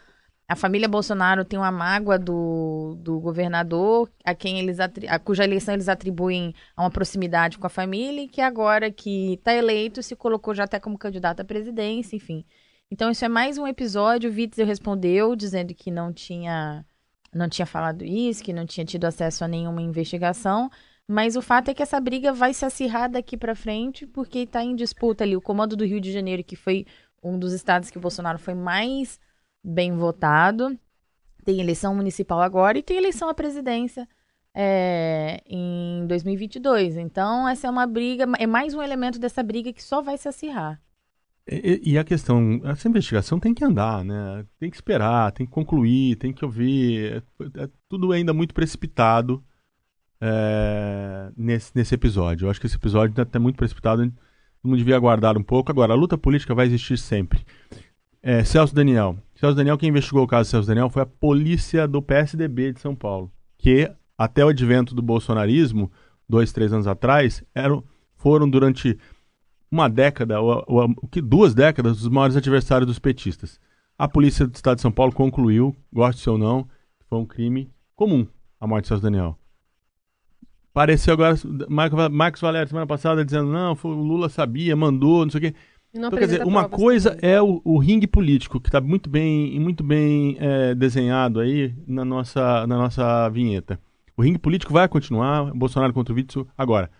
A 0.46 0.54
família 0.54 0.87
Bolsonaro 0.87 1.44
tem 1.44 1.59
uma 1.59 1.72
mágoa 1.72 2.18
do, 2.18 2.96
do 3.00 3.18
governador, 3.18 4.11
a 4.22 4.35
quem 4.35 4.59
eles 4.59 4.78
a 4.80 5.18
cuja 5.18 5.42
eleição 5.44 5.72
eles 5.72 5.88
atribuem 5.88 6.54
a 6.76 6.83
uma 6.83 6.90
proximidade 6.90 7.59
com 7.59 7.66
a 7.66 7.70
família, 7.70 8.24
e 8.24 8.28
que 8.28 8.42
agora 8.42 8.90
que 8.90 9.35
está 9.35 9.54
eleito 9.54 10.02
se 10.02 10.14
colocou 10.14 10.54
já 10.54 10.64
até 10.64 10.78
como 10.78 10.98
candidato 10.98 11.40
à 11.40 11.44
presidência, 11.44 12.16
enfim. 12.16 12.44
Então 12.90 13.11
isso 13.11 13.24
é 13.24 13.28
mais 13.28 13.57
um 13.57 13.66
episódio. 13.66 14.30
O 14.30 14.35
Witzel 14.35 14.66
respondeu 14.66 15.35
dizendo 15.35 15.74
que 15.74 15.90
não 15.90 16.12
tinha 16.12 16.85
não 17.33 17.48
tinha 17.48 17.66
falado 17.66 18.04
isso, 18.04 18.44
que 18.44 18.52
não 18.52 18.66
tinha 18.66 18.85
tido 18.87 19.07
acesso 19.07 19.44
a 19.44 19.48
nenhuma 19.48 19.83
investigação. 19.83 20.70
Mas 21.09 21.37
o 21.37 21.42
fato 21.42 21.70
é 21.70 21.74
que 21.74 21.83
essa 21.83 22.00
briga 22.00 22.33
vai 22.33 22.54
se 22.54 22.64
acirrar 22.64 23.11
daqui 23.11 23.37
para 23.37 23.54
frente, 23.54 24.07
porque 24.07 24.40
está 24.40 24.62
em 24.62 24.76
disputa 24.76 25.24
ali 25.24 25.37
o 25.37 25.40
comando 25.40 25.76
do 25.76 25.85
Rio 25.85 26.00
de 26.00 26.12
Janeiro, 26.12 26.44
que 26.44 26.57
foi 26.57 26.87
um 27.22 27.38
dos 27.38 27.52
estados 27.52 27.90
que 27.90 27.98
o 27.98 28.00
Bolsonaro 28.00 28.38
foi 28.38 28.54
mais 28.54 29.18
bem 29.64 29.96
votado. 29.96 30.79
Tem 31.44 31.61
eleição 31.61 31.94
municipal 31.94 32.40
agora 32.40 32.79
e 32.79 32.83
tem 32.83 32.96
eleição 32.96 33.29
à 33.29 33.35
presidência 33.35 34.09
é, 34.55 35.42
em 35.46 36.07
2022. 36.07 36.96
Então, 36.96 37.48
essa 37.48 37.66
é 37.66 37.70
uma 37.70 37.87
briga, 37.87 38.27
é 38.38 38.46
mais 38.46 38.74
um 38.74 38.83
elemento 38.83 39.18
dessa 39.18 39.42
briga 39.42 39.72
que 39.72 39.83
só 39.83 40.00
vai 40.00 40.16
se 40.16 40.29
acirrar. 40.29 40.81
E, 41.46 41.92
e, 41.92 41.98
a 41.98 42.05
questão, 42.05 42.61
essa 42.64 42.88
investigação 42.88 43.38
tem 43.38 43.53
que 43.53 43.62
andar, 43.62 44.03
né? 44.03 44.46
Tem 44.59 44.70
que 44.70 44.77
esperar, 44.77 45.31
tem 45.33 45.44
que 45.44 45.53
concluir, 45.53 46.16
tem 46.16 46.33
que 46.33 46.42
ouvir. 46.42 47.22
É, 47.38 47.64
é 47.64 47.68
tudo 47.87 48.12
ainda 48.12 48.33
muito 48.33 48.55
precipitado 48.55 49.44
é, 50.18 51.31
nesse, 51.37 51.70
nesse 51.74 51.94
episódio. 51.94 52.46
Eu 52.46 52.50
acho 52.50 52.59
que 52.59 52.66
esse 52.66 52.77
episódio 52.77 53.11
ainda 53.11 53.22
está 53.22 53.38
muito 53.38 53.57
precipitado, 53.57 54.11
mundo 54.62 54.79
devia 54.79 54.96
aguardar 54.96 55.37
um 55.37 55.42
pouco. 55.42 55.70
Agora, 55.70 55.92
a 55.92 55.96
luta 55.96 56.16
política 56.16 56.55
vai 56.55 56.64
existir 56.64 56.96
sempre. 56.96 57.44
É, 58.22 58.42
Celso 58.42 58.74
Daniel. 58.74 59.18
Celso 59.44 59.57
Daniel, 59.57 59.76
quem 59.76 59.90
investigou 59.90 60.22
o 60.22 60.26
caso 60.26 60.46
de 60.46 60.50
Celso 60.52 60.68
Daniel 60.68 60.88
foi 60.88 61.02
a 61.02 61.07
polícia 61.07 61.87
do 61.87 62.00
PSDB 62.00 62.72
de 62.72 62.80
São 62.80 62.96
Paulo, 62.96 63.30
que 63.59 63.92
até 64.16 64.42
o 64.42 64.48
advento 64.48 64.94
do 64.94 65.02
bolsonarismo, 65.02 65.92
dois, 66.26 66.50
três 66.50 66.72
anos 66.72 66.87
atrás, 66.87 67.44
eram, 67.54 67.85
foram 68.16 68.48
durante 68.48 68.98
uma 69.70 69.87
década, 69.87 70.40
ou, 70.40 70.64
ou, 70.66 71.09
que 71.11 71.20
duas 71.20 71.54
décadas, 71.54 72.00
os 72.00 72.09
maiores 72.09 72.37
adversários 72.37 72.87
dos 72.87 72.98
petistas. 72.98 73.61
A 73.98 74.09
polícia 74.09 74.46
do 74.46 74.54
estado 74.54 74.76
de 74.76 74.83
São 74.83 74.90
Paulo 74.90 75.12
concluiu, 75.12 75.76
goste 75.92 76.30
ou 76.30 76.38
não, 76.38 76.62
que 76.64 77.07
foi 77.07 77.18
um 77.18 77.26
crime 77.26 77.70
comum 77.94 78.26
a 78.59 78.66
morte 78.66 78.85
de 78.85 78.88
Celso 78.88 79.02
Daniel. 79.02 79.38
Pareceu 80.72 81.12
agora, 81.12 81.37
Marcos 82.11 82.40
Valério, 82.40 82.66
semana 82.66 82.87
passada, 82.87 83.22
dizendo, 83.22 83.52
não, 83.52 83.78
o 83.80 83.88
Lula 83.88 84.30
sabia, 84.30 84.74
mandou, 84.74 85.22
não 85.22 85.30
sei 85.30 85.38
o 85.38 85.42
quê. 85.42 85.54
Então, 85.94 86.11
quer 86.11 86.26
dizer, 86.26 86.44
uma 86.44 86.68
coisa 86.68 87.14
também. 87.14 87.30
é 87.30 87.40
o, 87.40 87.61
o, 87.64 87.78
ringue 87.78 88.07
político, 88.09 88.61
que 88.61 88.68
está 88.68 88.80
muito 88.80 89.09
bem, 89.09 89.59
muito 89.61 89.85
bem 89.85 90.37
é, 90.40 90.74
desenhado 90.74 91.38
aí 91.38 91.72
na 91.87 92.04
nossa, 92.04 92.66
na 92.66 92.76
nossa 92.76 93.28
vinheta. 93.28 93.78
O 94.16 94.22
ringue 94.22 94.38
político 94.38 94.72
vai 94.72 94.88
continuar, 94.88 95.52
Bolsonaro 95.54 95.92
contra 95.92 96.12
o 96.12 96.16
Witzel. 96.16 96.48
Agora, 96.59 96.90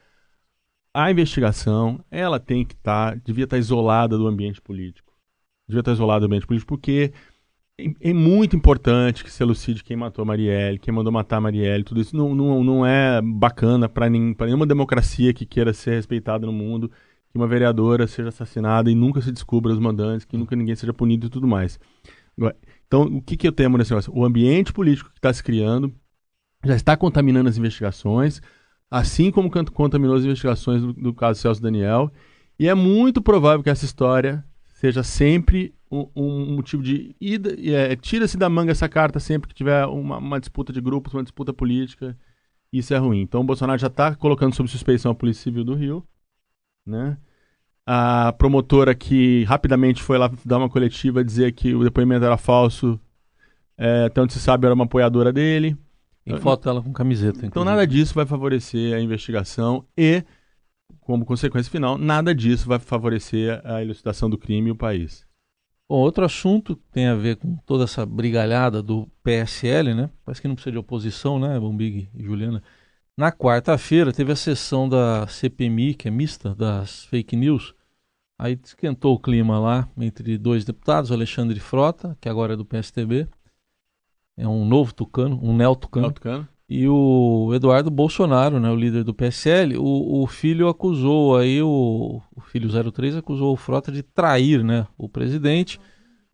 a 0.92 1.11
investigação, 1.11 1.98
ela 2.09 2.38
tem 2.38 2.64
que 2.64 2.74
estar, 2.74 3.14
tá, 3.14 3.20
devia 3.24 3.44
estar 3.44 3.57
tá 3.57 3.61
isolada 3.61 4.16
do 4.16 4.28
ambiente 4.28 4.62
político. 4.62 5.12
Devia 5.66 5.80
estar 5.80 5.90
tá 5.90 5.94
isolada 5.94 6.20
do 6.20 6.26
ambiente 6.26 6.46
político, 6.46 6.68
porque 6.68 7.12
é, 7.76 8.11
é, 8.11 8.12
muito 8.12 8.54
importante 8.54 9.24
que 9.24 9.30
se 9.30 9.42
elucide 9.42 9.83
quem 9.83 9.96
matou 9.96 10.22
a 10.22 10.26
Marielle, 10.26 10.78
quem 10.78 10.94
mandou 10.94 11.12
matar 11.12 11.38
a 11.38 11.40
Marielle, 11.40 11.83
tudo 11.83 12.00
isso 12.00 12.16
não, 12.16 12.33
não, 12.33 12.62
não 12.62 12.87
é 12.87 13.20
bacana 13.20 13.88
para 13.88 14.09
nenhuma 14.09 14.66
democracia 14.66 15.35
que 15.35 15.44
queira 15.44 15.72
ser 15.72 15.96
respeitada 15.96 16.46
no 16.46 16.52
mundo, 16.52 16.92
que 17.35 17.38
uma 17.38 17.49
vereadora 17.49 18.07
seja 18.07 18.29
assassinada 18.29 18.88
e 18.88 18.94
nunca 18.94 19.20
se 19.20 19.33
descubra 19.33 19.73
os 19.73 19.79
mandantes, 19.81 20.25
que 20.25 20.37
nunca 20.37 20.55
ninguém 20.55 20.77
seja 20.77 20.94
punido 20.94 21.27
e 21.27 21.31
tudo 21.31 21.49
mais. 21.49 21.81
Então, 22.87 23.03
o 23.03 23.20
que, 23.20 23.37
que 23.37 23.49
eu 23.49 23.51
temo 23.51 23.77
nesse 23.77 23.90
negócio? 23.90 24.12
O 24.14 24.25
ambiente 24.25 24.73
político 24.73 25.11
que 25.11 25.18
está 25.18 25.33
se 25.33 25.42
criando 25.42 25.92
já 26.64 26.77
está 26.77 26.97
contaminando 26.97 27.49
as 27.49 27.59
investigações, 27.59 28.40
assim 28.88 29.33
como 29.33 29.51
contaminou 29.73 30.14
as 30.14 30.23
investigações 30.25 30.81
do, 30.81 30.92
do 30.92 31.12
caso 31.12 31.40
Celso 31.40 31.61
Daniel, 31.61 32.09
e 32.57 32.68
é 32.68 32.75
muito 32.75 33.20
provável 33.20 33.64
que 33.64 33.70
essa 33.70 33.85
história 33.85 34.44
seja 34.75 35.03
sempre 35.03 35.75
um, 35.90 36.09
um 36.14 36.55
motivo 36.55 36.85
de 36.85 37.16
ida, 37.20 37.53
é, 37.68 37.97
tira-se 37.97 38.37
da 38.37 38.49
manga 38.49 38.70
essa 38.70 38.88
carta 38.88 39.18
sempre 39.18 39.49
que 39.49 39.57
tiver 39.57 39.85
uma, 39.87 40.18
uma, 40.18 40.38
disputa 40.38 40.73
de 40.73 40.81
grupos, 40.81 41.12
uma 41.12 41.25
disputa 41.25 41.53
política. 41.53 42.16
Isso 42.73 42.94
é 42.94 42.97
ruim. 42.97 43.23
Então 43.23 43.40
o 43.40 43.44
Bolsonaro 43.44 43.79
já 43.79 43.88
está 43.88 44.14
colocando 44.14 44.55
sob 44.55 44.68
suspeição 44.68 45.11
a 45.11 45.14
Polícia 45.16 45.42
Civil 45.42 45.64
do 45.64 45.75
Rio, 45.75 46.07
né? 46.87 47.18
A 47.87 48.33
promotora 48.38 48.94
que 48.94 49.44
rapidamente 49.44 50.03
foi 50.03 50.16
lá 50.16 50.31
dar 50.44 50.59
uma 50.59 50.70
coletiva 50.70 51.25
dizer 51.25 51.53
que 51.53 51.75
o 51.75 51.85
depoimento 51.85 52.25
era 52.25 52.37
falso, 52.37 52.99
é, 53.77 54.09
tanto 54.09 54.33
se 54.33 54.40
sabe 54.40 54.66
era 54.66 54.75
uma 54.75 54.85
apoiadora 54.85 55.33
dele. 55.33 55.77
Tem 56.25 56.38
foto 56.38 56.68
ela 56.68 56.83
com 56.83 56.92
camiseta. 56.92 57.29
Inclusive. 57.31 57.49
Então 57.49 57.64
nada 57.64 57.87
disso 57.87 58.14
vai 58.14 58.25
favorecer 58.25 58.94
a 58.94 59.01
investigação 59.01 59.85
e, 59.97 60.25
como 61.01 61.27
consequência 61.27 61.70
final, 61.70 61.99
nada 61.99 62.35
disso 62.35 62.66
vai 62.66 62.79
favorecer 62.79 63.61
a 63.64 63.83
elucidação 63.83 64.31
do 64.31 64.38
crime 64.38 64.68
e 64.68 64.73
o 64.73 64.77
país. 64.77 65.27
Bom, 65.87 65.99
outro 65.99 66.25
assunto 66.25 66.77
que 66.77 66.83
tem 66.90 67.07
a 67.09 67.14
ver 67.14 67.37
com 67.37 67.57
toda 67.66 67.85
essa 67.85 68.07
brigalhada 68.07 68.83
do 68.83 69.07
PSL, 69.23 69.92
né? 69.92 70.09
Parece 70.25 70.40
que 70.40 70.49
não 70.49 70.55
precisa 70.55 70.73
de 70.73 70.79
oposição, 70.79 71.38
né, 71.38 71.61
Bombig 71.61 72.09
e 72.14 72.25
Juliana? 72.25 72.62
Na 73.16 73.31
quarta-feira 73.31 74.12
teve 74.12 74.33
a 74.33 74.37
sessão 74.37 74.88
da 74.88 75.27
CPMI, 75.29 75.94
que 75.94 76.09
é 76.09 76.11
mista, 76.11 76.55
das 76.55 77.05
fake 77.05 77.37
news. 77.37 77.74
Aí 78.37 78.59
esquentou 78.62 79.14
o 79.14 79.20
clima 79.20 79.59
lá 79.59 79.88
entre 79.96 80.37
dois 80.37 80.64
deputados, 80.64 81.12
Alexandre 81.12 81.61
Frota, 81.61 82.16
que 82.20 82.29
agora 82.29 82.55
é 82.55 82.57
do 82.57 82.64
PSTB, 82.64 83.29
é 84.37 84.48
um 84.48 84.64
novo 84.64 84.92
tucano, 84.92 85.38
um 85.40 85.55
neo-tucano, 85.57 86.09
neo 86.24 86.48
e 86.68 86.88
o 86.88 87.53
Eduardo 87.55 87.90
Bolsonaro, 87.90 88.59
né, 88.59 88.70
o 88.70 88.74
líder 88.74 89.05
do 89.05 89.14
PSL, 89.14 89.77
o, 89.77 90.22
o 90.22 90.27
filho 90.27 90.66
acusou 90.66 91.37
aí, 91.37 91.62
o, 91.62 92.22
o, 92.35 92.40
filho 92.40 92.68
03 92.90 93.16
acusou 93.16 93.53
o 93.53 93.57
Frota 93.57 93.92
de 93.92 94.03
trair 94.03 94.64
né, 94.64 94.87
o 94.96 95.09
presidente. 95.09 95.79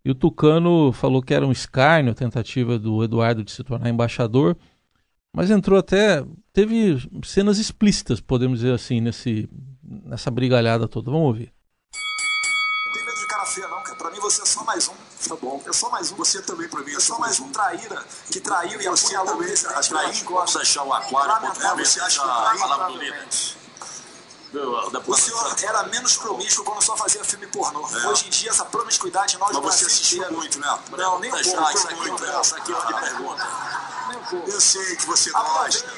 E 0.05 0.11
o 0.11 0.15
Tucano 0.15 0.93
falou 0.93 1.21
que 1.21 1.35
era 1.35 1.47
um 1.47 1.53
escárnio 1.53 2.13
a 2.13 2.15
tentativa 2.15 2.79
do 2.79 3.03
Eduardo 3.03 3.43
de 3.43 3.51
se 3.51 3.63
tornar 3.65 3.91
embaixador. 3.91 4.57
Mas 5.35 5.51
entrou 5.51 5.79
até. 5.79 6.25
Teve 6.53 6.99
cenas 7.25 7.59
explícitas, 7.59 8.21
podemos 8.21 8.61
dizer 8.61 8.75
assim, 8.75 9.01
nesse, 9.01 9.49
nessa 9.83 10.31
brigalhada 10.31 10.89
toda. 10.89 11.11
Vamos 11.11 11.27
ouvir. 11.29 11.53
Não 12.87 12.93
tem 12.93 13.05
medo 13.05 13.19
de 13.19 13.27
cara 13.27 13.47
feia, 13.47 13.69
não, 13.69 13.83
cara. 13.83 13.97
Pra 13.97 14.11
mim 14.11 14.21
você 14.21 14.43
é 14.43 14.47
só 14.47 14.65
mais 14.65 14.89
um. 14.89 14.95
Tá 15.29 15.37
bom. 15.37 15.63
É 15.65 15.73
só 15.73 15.91
mais 15.91 16.11
um. 16.11 16.17
Você 16.17 16.43
também 16.43 16.69
pra 16.69 16.83
mim. 16.83 16.93
É 16.93 17.01
só 17.01 17.19
mais 17.19 17.39
um 17.39 17.49
traíra 17.51 18.05
que 18.31 18.41
traiu 18.41 18.81
e 18.81 18.89
você 18.89 19.15
também. 19.15 19.53
Atrair, 19.53 20.25
vamos 20.25 20.55
deixar 20.55 20.83
o 20.83 20.93
aquário. 20.93 21.47
É, 21.47 21.77
você 21.77 22.01
acha 22.01 22.21
que 22.21 22.29
a 22.29 22.59
palavra 22.59 22.87
do 22.89 22.99
líder. 22.99 23.29
O 25.07 25.15
senhor 25.15 25.57
era 25.63 25.85
menos 25.85 26.17
promíscuo 26.17 26.65
quando 26.65 26.83
só 26.83 26.97
fazia 26.97 27.23
filme 27.23 27.47
pornô. 27.47 27.87
É. 27.87 28.09
Hoje 28.09 28.27
em 28.27 28.31
dia, 28.31 28.51
essa 28.51 28.65
promiscuidade 28.65 29.39
nós 29.39 29.53
Mas 29.53 29.63
você 29.63 29.87
assistiu 29.87 30.33
muito, 30.33 30.59
né? 30.59 30.79
Não, 30.91 31.21
nem 31.21 31.31
um 31.31 31.33
pouco. 31.33 31.47
Isso 31.47 31.87
aqui, 31.87 32.11
isso 32.43 32.57
aqui 32.57 32.73
é 32.73 32.75
uma 32.75 33.01
pergunta. 33.01 33.90
Eu 34.47 34.61
sei 34.61 34.97
que 34.97 35.07
você 35.07 35.31
gosta. 35.31 35.89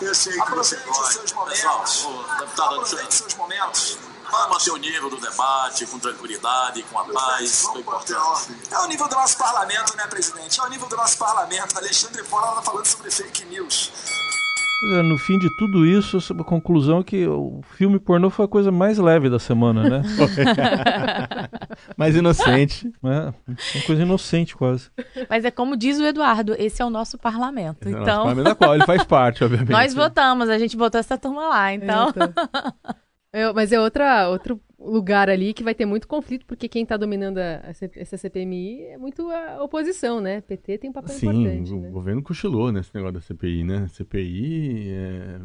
Eu 0.00 0.14
sei 0.14 0.40
que 0.40 0.50
você 0.50 0.76
gosta. 0.76 1.12
seus 1.12 1.32
momentos. 1.32 2.06
Deputado, 2.38 2.74
Aproveite 2.74 3.14
seus 3.14 3.34
momentos. 3.34 3.98
Manter 4.30 4.70
o 4.70 4.76
nível 4.76 5.10
do 5.10 5.16
debate 5.16 5.86
com 5.86 5.98
tranquilidade, 5.98 6.82
com 6.84 6.98
a 7.00 7.04
paz, 7.04 7.64
é 7.74 7.78
importante. 7.78 8.56
É 8.70 8.78
o 8.78 8.86
nível 8.86 9.08
do 9.08 9.16
nosso 9.16 9.36
parlamento, 9.36 9.96
né, 9.96 10.06
presidente? 10.06 10.60
É 10.60 10.62
o 10.62 10.68
nível 10.68 10.88
do 10.88 10.96
nosso 10.96 11.18
parlamento. 11.18 11.76
Alexandre 11.76 12.22
Fora 12.24 12.48
está 12.50 12.62
falando 12.62 12.86
sobre 12.86 13.10
fake 13.10 13.44
news. 13.46 13.90
É, 14.82 15.02
no 15.02 15.18
fim 15.18 15.38
de 15.38 15.50
tudo 15.50 15.84
isso, 15.84 16.18
a 16.32 16.44
conclusão 16.44 17.00
é 17.00 17.04
que 17.04 17.26
o 17.26 17.60
filme 17.76 17.98
pornô 17.98 18.30
foi 18.30 18.46
a 18.46 18.48
coisa 18.48 18.72
mais 18.72 18.96
leve 18.98 19.28
da 19.28 19.38
semana, 19.38 19.88
né? 19.88 20.02
mais 21.98 22.16
inocente. 22.16 22.90
É, 23.04 23.32
uma 23.48 23.84
coisa 23.86 24.02
inocente 24.02 24.56
quase. 24.56 24.90
Mas 25.28 25.44
é 25.44 25.50
como 25.50 25.76
diz 25.76 25.98
o 25.98 26.04
Eduardo, 26.04 26.54
esse 26.58 26.80
é 26.80 26.84
o 26.84 26.90
nosso 26.90 27.18
parlamento. 27.18 27.88
Esse 27.88 27.98
então... 27.98 28.00
É 28.00 28.02
o 28.02 28.06
nosso 28.06 28.10
então- 28.10 28.22
parlamento 28.24 28.44
da 28.44 28.54
qual 28.54 28.74
ele 28.74 28.86
faz 28.86 29.04
parte, 29.04 29.44
obviamente. 29.44 29.70
Nós 29.70 29.92
votamos, 29.92 30.48
a 30.48 30.58
gente 30.58 30.76
botou 30.76 30.98
essa 30.98 31.18
turma 31.18 31.48
lá, 31.48 31.74
então... 31.74 32.12
É, 33.32 33.52
mas 33.52 33.70
é 33.70 33.78
outra, 33.78 34.28
outro 34.28 34.60
lugar 34.80 35.28
ali 35.28 35.52
que 35.52 35.62
vai 35.62 35.74
ter 35.74 35.84
muito 35.84 36.08
conflito, 36.08 36.46
porque 36.46 36.68
quem 36.68 36.82
está 36.82 36.96
dominando 36.96 37.38
a, 37.38 37.56
a, 37.56 37.70
essa 37.96 38.16
CPMI 38.16 38.82
é 38.84 38.98
muito 38.98 39.30
a 39.30 39.62
oposição, 39.62 40.20
né? 40.20 40.40
PT 40.40 40.78
tem 40.78 40.90
um 40.90 40.92
papel 40.92 41.14
Sim, 41.14 41.28
importante. 41.28 41.68
Sim, 41.68 41.78
o 41.78 41.82
né? 41.82 41.90
governo 41.90 42.22
cochilou 42.22 42.72
nesse 42.72 42.94
negócio 42.94 43.14
da 43.14 43.20
CPI, 43.20 43.64
né? 43.64 43.86
CPI 43.88 44.88
é... 44.90 45.40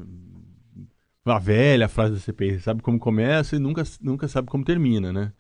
A 1.26 1.40
velha 1.40 1.88
frase 1.88 2.14
da 2.14 2.20
CPI, 2.20 2.60
sabe 2.60 2.84
como 2.84 3.00
começa 3.00 3.56
e 3.56 3.60
nunca, 3.60 3.84
nunca 4.00 4.28
sabe 4.28 4.48
como 4.48 4.64
termina, 4.64 5.12
né? 5.12 5.34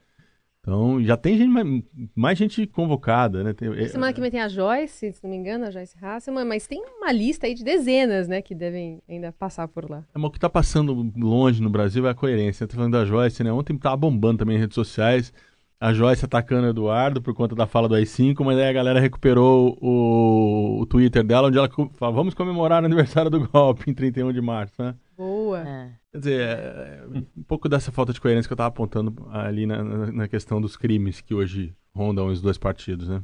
Então, 0.65 0.99
já 1.03 1.15
tem 1.15 1.37
gente, 1.37 1.49
mais, 1.49 1.83
mais 2.15 2.37
gente 2.39 2.65
convocada, 2.65 3.43
né? 3.43 3.53
Tem, 3.53 3.71
é, 3.71 3.87
Semana 3.87 4.11
que 4.11 4.19
vem 4.19 4.31
tem 4.31 4.41
a 4.41 4.47
Joyce, 4.47 5.13
se 5.13 5.23
não 5.23 5.29
me 5.29 5.37
engano, 5.37 5.65
a 5.65 5.69
Joyce 5.69 5.95
Hasselman, 6.01 6.43
mas 6.43 6.65
tem 6.65 6.83
uma 6.97 7.11
lista 7.11 7.45
aí 7.45 7.53
de 7.53 7.63
dezenas, 7.63 8.27
né, 8.27 8.41
que 8.41 8.55
devem 8.55 8.99
ainda 9.07 9.31
passar 9.31 9.67
por 9.67 9.87
lá. 9.87 10.03
É, 10.15 10.17
mas 10.17 10.25
o 10.25 10.31
que 10.31 10.39
está 10.39 10.49
passando 10.49 11.13
longe 11.15 11.61
no 11.61 11.69
Brasil 11.69 12.07
é 12.07 12.09
a 12.09 12.15
coerência. 12.15 12.63
Eu 12.63 12.67
tô 12.67 12.77
falando 12.77 12.93
da 12.93 13.05
Joyce, 13.05 13.43
né? 13.43 13.51
Ontem 13.51 13.77
tava 13.77 13.95
bombando 13.95 14.39
também 14.39 14.57
em 14.57 14.59
redes 14.59 14.73
sociais, 14.73 15.31
a 15.79 15.93
Joyce 15.93 16.25
atacando 16.25 16.65
o 16.65 16.69
Eduardo 16.71 17.21
por 17.21 17.35
conta 17.35 17.53
da 17.53 17.67
fala 17.67 17.87
do 17.87 17.93
AI-5, 17.93 18.43
mas 18.43 18.57
aí 18.57 18.67
a 18.67 18.73
galera 18.73 18.99
recuperou 18.99 19.77
o, 19.79 20.81
o 20.81 20.85
Twitter 20.87 21.23
dela, 21.23 21.49
onde 21.49 21.59
ela 21.59 21.69
fala, 21.93 22.11
vamos 22.11 22.33
comemorar 22.33 22.81
o 22.81 22.85
aniversário 22.87 23.29
do 23.29 23.47
golpe 23.47 23.91
em 23.91 23.93
31 23.93 24.33
de 24.33 24.41
março, 24.41 24.81
né? 24.81 24.95
Boa. 25.17 25.67
É. 25.67 25.91
Quer 26.11 26.17
dizer, 26.17 26.41
é, 26.41 27.03
um 27.37 27.43
pouco 27.43 27.69
dessa 27.69 27.91
falta 27.91 28.11
de 28.11 28.19
coerência 28.19 28.47
que 28.47 28.53
eu 28.53 28.55
estava 28.55 28.69
apontando 28.69 29.27
ali 29.31 29.65
na, 29.65 29.83
na, 30.11 30.27
questão 30.27 30.59
dos 30.59 30.75
crimes 30.75 31.21
que 31.21 31.33
hoje 31.33 31.75
rondam 31.93 32.27
os 32.27 32.41
dois 32.41 32.57
partidos, 32.57 33.07
né? 33.07 33.23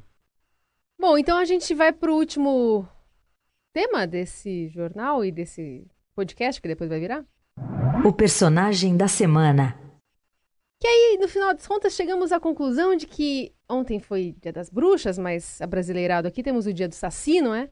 Bom, 1.00 1.18
então 1.18 1.38
a 1.38 1.46
gente 1.46 1.74
vai 1.74 1.92
para 1.92 2.12
o 2.12 2.16
último 2.16 2.88
tema 3.74 4.06
desse 4.06 4.70
jornal 4.70 5.26
e 5.26 5.32
desse 5.32 5.86
podcast 6.16 6.62
que 6.62 6.68
depois 6.68 6.90
vai 6.90 7.00
virar. 7.00 7.26
O 8.06 8.14
personagem 8.14 8.96
da 8.96 9.08
semana. 9.08 9.78
Que 10.80 10.88
aí, 10.88 11.18
no 11.20 11.28
final 11.28 11.54
das 11.54 11.68
contas, 11.68 11.94
chegamos 11.94 12.32
à 12.32 12.40
conclusão 12.40 12.96
de 12.96 13.06
que 13.06 13.54
ontem 13.70 14.00
foi 14.00 14.36
Dia 14.42 14.52
das 14.52 14.70
Bruxas, 14.70 15.18
mas 15.18 15.62
abrasileirado 15.62 16.28
aqui 16.28 16.42
temos 16.42 16.66
o 16.66 16.74
Dia 16.74 16.88
do 16.88 16.96
Saci, 16.96 17.42
não 17.42 17.54
é? 17.54 17.70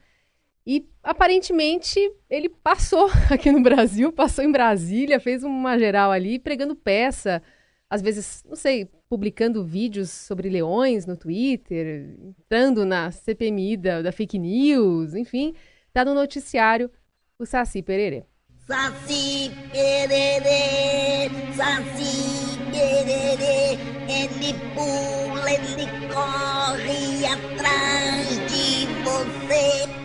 E 0.71 0.87
aparentemente 1.01 1.99
ele 2.29 2.47
passou 2.47 3.09
aqui 3.33 3.51
no 3.51 3.59
Brasil, 3.59 4.13
passou 4.13 4.45
em 4.45 4.51
Brasília, 4.51 5.19
fez 5.19 5.43
uma 5.43 5.79
geral 5.79 6.11
ali, 6.11 6.37
pregando 6.37 6.75
peça, 6.75 7.41
às 7.89 8.03
vezes, 8.03 8.43
não 8.47 8.55
sei, 8.55 8.87
publicando 9.09 9.65
vídeos 9.65 10.11
sobre 10.11 10.47
leões 10.47 11.07
no 11.07 11.17
Twitter, 11.17 12.15
entrando 12.21 12.85
na 12.85 13.09
CPMI 13.09 13.77
da, 13.77 14.03
da 14.03 14.11
fake 14.11 14.37
news, 14.37 15.15
enfim, 15.15 15.55
tá 15.91 16.05
no 16.05 16.13
noticiário 16.13 16.91
o 17.39 17.47
Saci 17.47 17.81
Pererê. 17.81 18.25
Saci 18.67 19.49
Pererê, 19.71 21.31
Saci 21.55 22.59
Pererê, 22.69 23.73
ele 24.07 24.53
pula, 24.75 25.51
ele 25.51 26.13
corre 26.13 27.25
atrás 27.25 28.27
de 28.51 28.85
você 29.03 29.98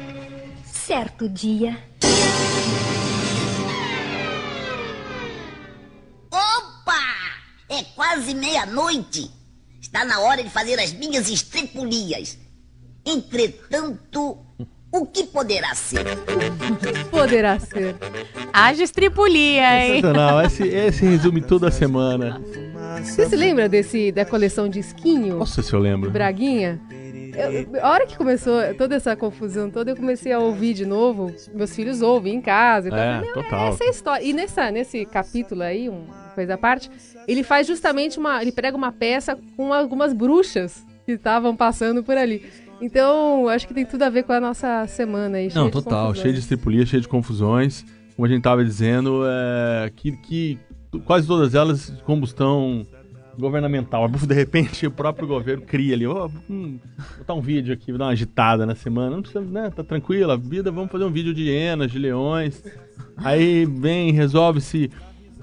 certo 0.86 1.28
dia. 1.28 1.78
Opa! 6.30 6.92
É 7.70 7.82
quase 7.94 8.34
meia-noite. 8.34 9.30
Está 9.80 10.04
na 10.04 10.20
hora 10.20 10.42
de 10.42 10.50
fazer 10.50 10.78
as 10.78 10.92
minhas 10.92 11.30
estripulias. 11.30 12.38
Entretanto, 13.06 14.38
o 14.92 15.06
que 15.06 15.24
poderá 15.24 15.74
ser? 15.74 16.04
Poderá 17.10 17.58
ser. 17.58 17.96
Haja 18.52 18.82
estripulia, 18.82 19.86
hein? 19.86 20.02
Sensacional. 20.02 20.42
Esse, 20.42 20.68
esse 20.68 21.06
resume 21.06 21.40
toda 21.40 21.68
a 21.68 21.72
semana. 21.72 22.42
Você 23.02 23.28
se 23.28 23.36
lembra 23.36 23.68
desse, 23.68 24.12
da 24.12 24.24
coleção 24.24 24.68
de 24.68 24.78
esquinho? 24.78 25.38
Nossa, 25.38 25.62
se 25.62 25.72
eu 25.72 25.78
lembro. 25.78 26.10
Braguinha? 26.10 26.80
Eu, 27.36 27.82
a 27.82 27.90
hora 27.90 28.06
que 28.06 28.16
começou 28.16 28.60
toda 28.78 28.94
essa 28.94 29.16
confusão 29.16 29.68
toda, 29.70 29.90
eu 29.90 29.96
comecei 29.96 30.32
a 30.32 30.38
ouvir 30.38 30.72
de 30.72 30.86
novo. 30.86 31.34
Meus 31.52 31.74
filhos 31.74 32.00
ouvem 32.00 32.36
em 32.36 32.40
casa. 32.40 32.88
Então, 32.88 32.98
é, 32.98 33.32
total. 33.32 33.68
Essa 33.68 33.84
é 33.84 33.86
a 33.88 33.90
história. 33.90 34.24
E 34.24 34.32
nessa, 34.32 34.70
nesse 34.70 35.04
capítulo 35.04 35.62
aí, 35.62 35.88
uma 35.88 36.14
coisa 36.34 36.54
à 36.54 36.58
parte, 36.58 36.90
ele 37.26 37.42
faz 37.42 37.66
justamente 37.66 38.18
uma. 38.18 38.40
Ele 38.40 38.52
prega 38.52 38.76
uma 38.76 38.92
peça 38.92 39.36
com 39.56 39.72
algumas 39.72 40.12
bruxas 40.12 40.84
que 41.04 41.12
estavam 41.12 41.56
passando 41.56 42.02
por 42.02 42.16
ali. 42.16 42.44
Então, 42.80 43.48
acho 43.48 43.66
que 43.66 43.74
tem 43.74 43.84
tudo 43.84 44.02
a 44.02 44.10
ver 44.10 44.24
com 44.24 44.32
a 44.32 44.40
nossa 44.40 44.86
semana 44.86 45.38
aí. 45.38 45.48
Não, 45.54 45.70
total. 45.70 46.14
Cheio 46.14 46.34
de 46.34 46.40
estripulia, 46.40 46.86
cheio 46.86 47.02
de 47.02 47.08
confusões. 47.08 47.84
Como 48.14 48.26
a 48.26 48.28
gente 48.28 48.38
estava 48.38 48.64
dizendo, 48.64 49.22
é, 49.26 49.90
que, 49.94 50.12
que 50.12 50.58
quase 51.00 51.26
todas 51.26 51.54
elas 51.54 51.90
combustão 52.04 52.86
governamental. 53.38 54.08
De 54.08 54.34
repente, 54.34 54.86
o 54.86 54.90
próprio 54.90 55.26
governo 55.26 55.62
cria 55.62 55.94
ali, 55.94 56.06
oh, 56.06 56.30
hum, 56.48 56.78
botar 57.18 57.34
um 57.34 57.40
vídeo 57.40 57.74
aqui, 57.74 57.92
dar 57.92 58.04
uma 58.06 58.10
agitada 58.12 58.64
na 58.64 58.74
semana. 58.74 59.16
Não 59.16 59.22
precisa, 59.22 59.44
né? 59.44 59.70
Tá 59.70 59.82
tranquila, 59.82 60.36
vida, 60.36 60.70
vamos 60.70 60.90
fazer 60.90 61.04
um 61.04 61.10
vídeo 61.10 61.34
de 61.34 61.42
hienas, 61.42 61.90
de 61.90 61.98
leões. 61.98 62.62
Aí 63.16 63.64
vem, 63.66 64.12
resolve-se. 64.12 64.90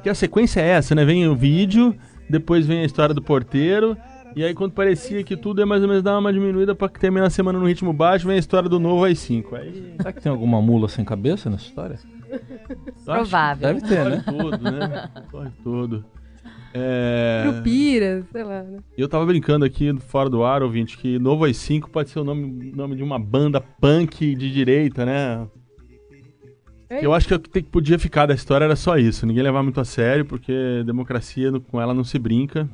Que 0.04 0.10
a 0.10 0.16
sequência 0.16 0.62
é 0.62 0.70
essa, 0.70 0.96
né? 0.96 1.06
Vem 1.06 1.28
o 1.28 1.36
vídeo, 1.36 1.96
depois 2.30 2.66
vem 2.66 2.80
a 2.80 2.86
história 2.86 3.14
do 3.14 3.22
porteiro. 3.22 3.96
E 4.36 4.44
aí, 4.44 4.54
quando 4.54 4.72
parecia 4.72 5.24
que 5.24 5.36
tudo 5.36 5.62
ia 5.62 5.66
mais 5.66 5.82
ou 5.82 5.88
menos 5.88 6.04
dar 6.04 6.18
uma 6.18 6.32
diminuída 6.32 6.74
para 6.74 6.88
terminar 6.88 7.28
a 7.28 7.30
semana 7.30 7.60
no 7.60 7.68
ritmo 7.68 7.92
baixo, 7.92 8.26
vem 8.26 8.36
a 8.36 8.40
história 8.40 8.70
do 8.70 8.80
novo 8.80 9.04
às 9.06 9.20
5. 9.20 9.56
Aí... 9.56 9.94
Será 9.98 10.14
que 10.14 10.22
tem 10.22 10.32
alguma 10.32 10.62
mula 10.62 10.88
sem 10.88 11.04
cabeça 11.04 11.50
nessa 11.50 11.66
história? 11.66 12.00
Provável. 13.04 13.74
Deve 13.74 13.88
ter, 13.88 14.06
né? 14.06 14.24
Tudo, 14.26 14.58
né? 14.58 15.10
Corre 15.30 15.52
tudo. 15.64 16.06
É... 16.74 17.44
Sei 18.32 18.44
lá, 18.44 18.64
né? 18.64 18.80
Eu 18.98 19.10
tava 19.10 19.26
brincando 19.26 19.66
aqui 19.66 19.94
fora 20.00 20.30
do 20.30 20.44
ar, 20.44 20.64
ouvinte, 20.64 20.98
que 20.98 21.20
Novo 21.20 21.44
às 21.44 21.58
5 21.58 21.90
pode 21.90 22.10
ser 22.10 22.20
o 22.20 22.24
nome, 22.24 22.72
nome 22.74 22.96
de 22.96 23.04
uma 23.04 23.20
banda 23.20 23.60
punk 23.60 24.36
de 24.36 24.52
direita, 24.52 25.06
né? 25.06 25.46
É 26.90 27.06
eu 27.06 27.14
acho 27.14 27.28
que 27.28 27.34
o 27.34 27.40
que 27.40 27.64
podia 27.64 27.98
ficar 28.00 28.26
da 28.26 28.34
história 28.34 28.66
era 28.66 28.76
só 28.76 28.98
isso. 28.98 29.26
Ninguém 29.26 29.44
levar 29.44 29.64
muito 29.64 29.80
a 29.80 29.86
sério, 29.86 30.26
porque 30.26 30.84
democracia 30.86 31.52
com 31.70 31.80
ela 31.82 31.94
não 31.94 32.04
se 32.04 32.20
brinca. 32.20 32.70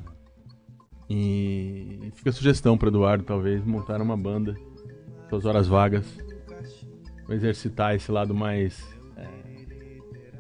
E 1.10 2.12
fica 2.16 2.30
a 2.30 2.34
sugestão 2.34 2.78
para 2.78 2.90
Eduardo, 2.90 3.24
talvez, 3.24 3.64
montar 3.64 4.02
uma 4.02 4.18
banda 4.18 4.56
suas 5.30 5.46
horas 5.46 5.68
vagas. 5.68 6.06
Exercitar 7.30 7.96
esse 7.96 8.12
lado 8.12 8.34
mais. 8.34 8.82
É... 9.18 9.28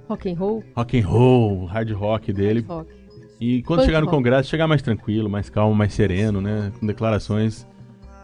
Rock 0.08 0.30
and 0.30 0.36
roll? 0.38 0.64
Rock 0.76 1.00
and 1.00 1.08
roll, 1.08 1.66
hard 1.66 1.92
rock 1.92 2.34
dele. 2.34 2.66
Hard 2.68 2.88
rock. 2.88 2.98
E 3.40 3.62
quando 3.64 3.86
chegar 3.86 4.02
no 4.02 4.08
Congresso, 4.08 4.50
chegar 4.50 4.68
mais 4.68 4.82
tranquilo, 4.82 5.30
mais 5.30 5.50
calmo, 5.50 5.76
mais 5.76 5.94
sereno, 5.94 6.42
né? 6.42 6.72
Com 6.80 6.88
declarações 6.88 7.68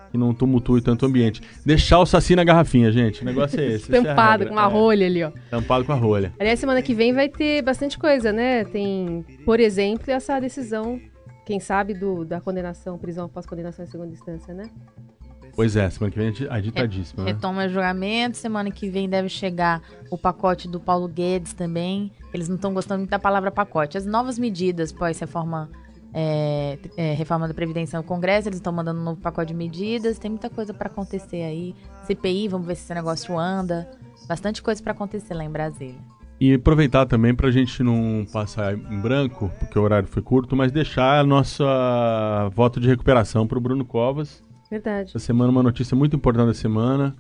que 0.10 0.18
não 0.18 0.34
tumultue 0.34 0.82
tanto 0.82 1.04
o 1.04 1.10
ambiente. 1.10 1.42
Deixar 1.66 2.00
o 2.00 2.06
Saci 2.06 2.36
na 2.36 2.44
garrafinha, 2.44 2.92
gente. 2.92 3.22
O 3.22 3.26
negócio 3.26 3.60
é 3.60 3.66
esse. 3.66 3.90
Tampado 3.92 4.44
é 4.44 4.46
com 4.46 4.54
uma 4.54 4.66
é. 4.66 4.68
rolha 4.68 5.06
ali, 5.08 5.24
ó. 5.24 5.32
Tampado 5.50 5.86
com 5.86 5.92
a 5.92 5.96
rolha. 5.96 6.34
Aliás, 6.40 6.60
semana 6.60 6.82
que 6.82 6.94
vem 6.94 7.14
vai 7.14 7.28
ter 7.30 7.62
bastante 7.62 7.98
coisa, 7.98 8.32
né? 8.32 8.64
Tem, 8.64 9.26
por 9.44 9.60
exemplo, 9.60 10.12
essa 10.12 10.40
decisão, 10.40 11.00
quem 11.46 11.60
sabe, 11.60 11.94
do, 11.94 12.24
da 12.24 12.40
condenação, 12.40 12.98
prisão 12.98 13.26
após 13.26 13.46
condenação 13.46 13.84
em 13.86 13.88
segunda 13.88 14.14
instância, 14.14 14.54
né? 14.54 14.70
Pois 15.56 15.76
é, 15.76 15.88
semana 15.90 16.12
que 16.12 16.18
vem 16.18 16.50
agitadíssima. 16.50 17.24
Né? 17.24 17.32
Retoma 17.32 17.70
julgamento, 17.70 18.38
semana 18.38 18.72
que 18.72 18.90
vem 18.90 19.08
deve 19.08 19.30
chegar 19.30 19.82
o 20.10 20.18
pacote 20.18 20.68
do 20.68 20.80
Paulo 20.80 21.08
Guedes 21.08 21.54
também. 21.54 22.12
Eles 22.34 22.50
não 22.50 22.56
estão 22.56 22.74
gostando 22.74 23.00
muito 23.00 23.12
da 23.12 23.20
palavra 23.20 23.52
pacote. 23.52 23.98
As 23.98 24.06
novas 24.06 24.40
medidas 24.40 24.92
pós-reforma 24.92 25.70
é, 26.14 26.78
é, 26.96 27.14
reforma 27.14 27.48
da 27.48 27.54
Previdência 27.54 27.98
no 27.98 28.04
Congresso, 28.04 28.48
eles 28.48 28.60
estão 28.60 28.72
mandando 28.72 29.00
um 29.00 29.04
novo 29.04 29.20
pacote 29.20 29.48
de 29.48 29.54
medidas, 29.54 30.20
tem 30.20 30.30
muita 30.30 30.50
coisa 30.50 30.74
para 30.74 30.88
acontecer 30.88 31.44
aí. 31.44 31.76
CPI, 32.06 32.48
vamos 32.48 32.68
ver 32.68 32.76
se 32.76 32.84
esse 32.84 32.94
negócio 32.94 33.38
anda. 33.38 33.90
Bastante 34.28 34.62
coisa 34.62 34.82
para 34.82 34.92
acontecer 34.92 35.34
lá 35.34 35.44
em 35.44 35.50
Brasília. 35.50 36.00
E 36.40 36.56
aproveitar 36.56 37.06
também 37.06 37.34
para 37.34 37.48
a 37.48 37.52
gente 37.52 37.82
não 37.84 38.26
passar 38.32 38.76
em 38.76 39.00
branco, 39.00 39.52
porque 39.60 39.78
o 39.80 39.82
horário 39.82 40.08
foi 40.08 40.22
curto, 40.22 40.56
mas 40.56 40.72
deixar 40.72 41.20
a 41.20 41.24
nossa 41.24 42.50
voto 42.54 42.80
de 42.80 42.88
recuperação 42.88 43.48
para 43.48 43.58
o 43.58 43.62
Bruno 43.62 43.86
Covas. 43.86 44.44
Verdade. 44.70 45.10
Essa 45.10 45.20
semana, 45.20 45.52
uma 45.52 45.64
notícia 45.64 45.96
muito 45.96 46.16
importante 46.16 46.48
da 46.48 46.54
semana: 46.54 47.16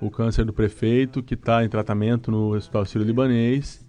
o 0.00 0.10
câncer 0.10 0.44
do 0.44 0.52
prefeito, 0.52 1.22
que 1.22 1.34
está 1.34 1.64
em 1.64 1.68
tratamento 1.68 2.30
no 2.30 2.54
Hospital 2.54 2.84
Sírio-Libanês 2.86 3.86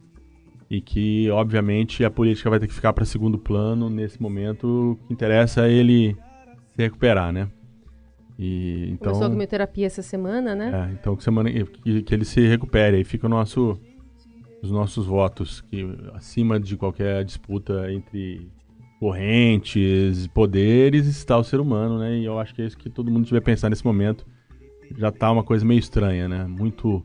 e 0.69 0.79
que, 0.79 1.29
obviamente, 1.31 2.05
a 2.05 2.09
política 2.09 2.49
vai 2.49 2.57
ter 2.57 2.67
que 2.67 2.73
ficar 2.73 2.93
para 2.93 3.03
segundo 3.03 3.37
plano 3.37 3.89
nesse 3.89 4.21
momento. 4.21 4.91
O 4.91 5.07
que 5.07 5.13
interessa 5.13 5.67
é 5.67 5.71
ele 5.71 6.15
se 6.73 6.81
recuperar, 6.81 7.33
né? 7.33 7.49
E, 8.39 8.89
então, 8.91 9.11
Começou 9.11 9.27
a 9.27 9.29
quimioterapia 9.29 9.85
essa 9.85 10.01
semana, 10.01 10.55
né? 10.55 10.89
É, 10.89 10.93
então 10.93 11.15
que, 11.15 11.23
semana, 11.23 11.51
que, 11.51 12.01
que 12.01 12.13
ele 12.13 12.25
se 12.25 12.47
recupere. 12.47 12.97
Aí 12.97 13.03
fica 13.03 13.27
o 13.27 13.29
nosso, 13.29 13.77
os 14.61 14.71
nossos 14.71 15.05
votos, 15.05 15.61
que 15.61 15.87
acima 16.13 16.59
de 16.59 16.77
qualquer 16.77 17.23
disputa 17.25 17.91
entre 17.91 18.49
correntes, 18.99 20.27
poderes, 20.27 21.07
está 21.07 21.35
o 21.37 21.43
ser 21.43 21.59
humano, 21.59 21.97
né? 21.97 22.19
E 22.19 22.25
eu 22.25 22.37
acho 22.37 22.53
que 22.53 22.61
é 22.61 22.65
isso 22.65 22.77
que 22.77 22.89
todo 22.89 23.09
mundo 23.09 23.25
tiver 23.25 23.41
pensar 23.41 23.69
nesse 23.69 23.83
momento. 23.83 24.25
Já 24.95 25.09
está 25.09 25.31
uma 25.31 25.43
coisa 25.43 25.65
meio 25.65 25.79
estranha, 25.79 26.27
né? 26.27 26.45
Muito 26.45 27.03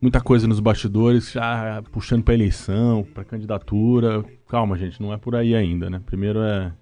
muita 0.00 0.20
coisa 0.20 0.48
nos 0.48 0.58
bastidores, 0.58 1.30
já 1.30 1.82
puxando 1.92 2.24
para 2.24 2.34
eleição, 2.34 3.04
para 3.04 3.24
candidatura. 3.24 4.24
Calma, 4.48 4.76
gente, 4.76 5.00
não 5.00 5.12
é 5.12 5.18
por 5.18 5.36
aí 5.36 5.54
ainda, 5.54 5.90
né? 5.90 6.00
Primeiro 6.04 6.40
é, 6.40 6.72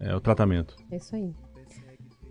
é 0.00 0.16
o 0.16 0.20
tratamento. 0.20 0.74
É 0.90 0.96
isso 0.96 1.14
aí. 1.14 1.30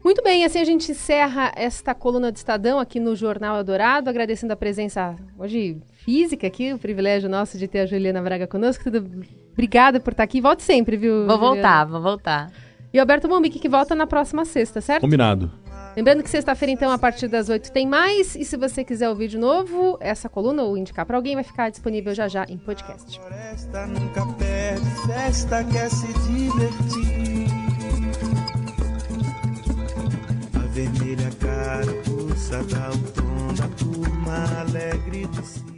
Muito 0.03 0.23
bem, 0.23 0.43
assim 0.45 0.59
a 0.59 0.65
gente 0.65 0.91
encerra 0.91 1.51
esta 1.55 1.93
coluna 1.93 2.31
do 2.31 2.35
Estadão 2.35 2.79
aqui 2.79 2.99
no 2.99 3.15
Jornal 3.15 3.57
Eldorado, 3.57 4.09
agradecendo 4.09 4.53
a 4.53 4.55
presença 4.55 5.15
hoje 5.37 5.77
física 6.03 6.47
aqui, 6.47 6.73
o 6.73 6.79
privilégio 6.79 7.29
nosso 7.29 7.57
de 7.57 7.67
ter 7.67 7.79
a 7.79 7.85
Juliana 7.85 8.21
Braga 8.21 8.47
conosco. 8.47 8.83
Tudo... 8.83 9.25
Obrigada 9.53 9.99
por 9.99 10.11
estar 10.11 10.23
aqui. 10.23 10.41
Volte 10.41 10.63
sempre, 10.63 10.97
viu? 10.97 11.25
Vou 11.25 11.37
Juliana? 11.37 11.37
voltar, 11.37 11.85
vou 11.85 12.01
voltar. 12.01 12.51
E 12.93 12.97
o 12.97 13.01
Alberto 13.01 13.29
Mombique 13.29 13.59
que 13.59 13.69
volta 13.69 13.93
na 13.93 14.07
próxima 14.07 14.45
sexta, 14.45 14.81
certo? 14.81 15.01
Combinado. 15.01 15.51
Lembrando 15.95 16.23
que 16.23 16.29
sexta-feira, 16.29 16.71
então, 16.71 16.91
a 16.91 16.97
partir 16.97 17.27
das 17.27 17.49
8 17.49 17.71
tem 17.71 17.87
mais. 17.87 18.35
E 18.35 18.45
se 18.45 18.55
você 18.55 18.83
quiser 18.83 19.09
ouvir 19.09 19.27
de 19.27 19.37
novo 19.37 19.97
essa 19.99 20.29
coluna 20.29 20.63
ou 20.63 20.77
indicar 20.77 21.05
para 21.05 21.17
alguém, 21.17 21.35
vai 21.35 21.43
ficar 21.43 21.69
disponível 21.69 22.13
já 22.13 22.27
já 22.27 22.45
em 22.47 22.57
podcast. 22.57 23.19
Floresta 23.19 23.85
nunca 23.87 24.25
perde 24.33 24.89
festa, 25.07 25.63
quer 25.65 25.89
se 25.89 26.07
divertir. 26.07 27.47
A 30.55 30.67
vermelha 30.67 31.29
carapuça 31.39 32.63
dá 32.63 32.89
o 32.91 33.11
tom 33.11 33.53
da 33.55 33.67
turma 33.75 34.61
alegre 34.61 35.27
de 35.27 35.45
si. 35.45 35.68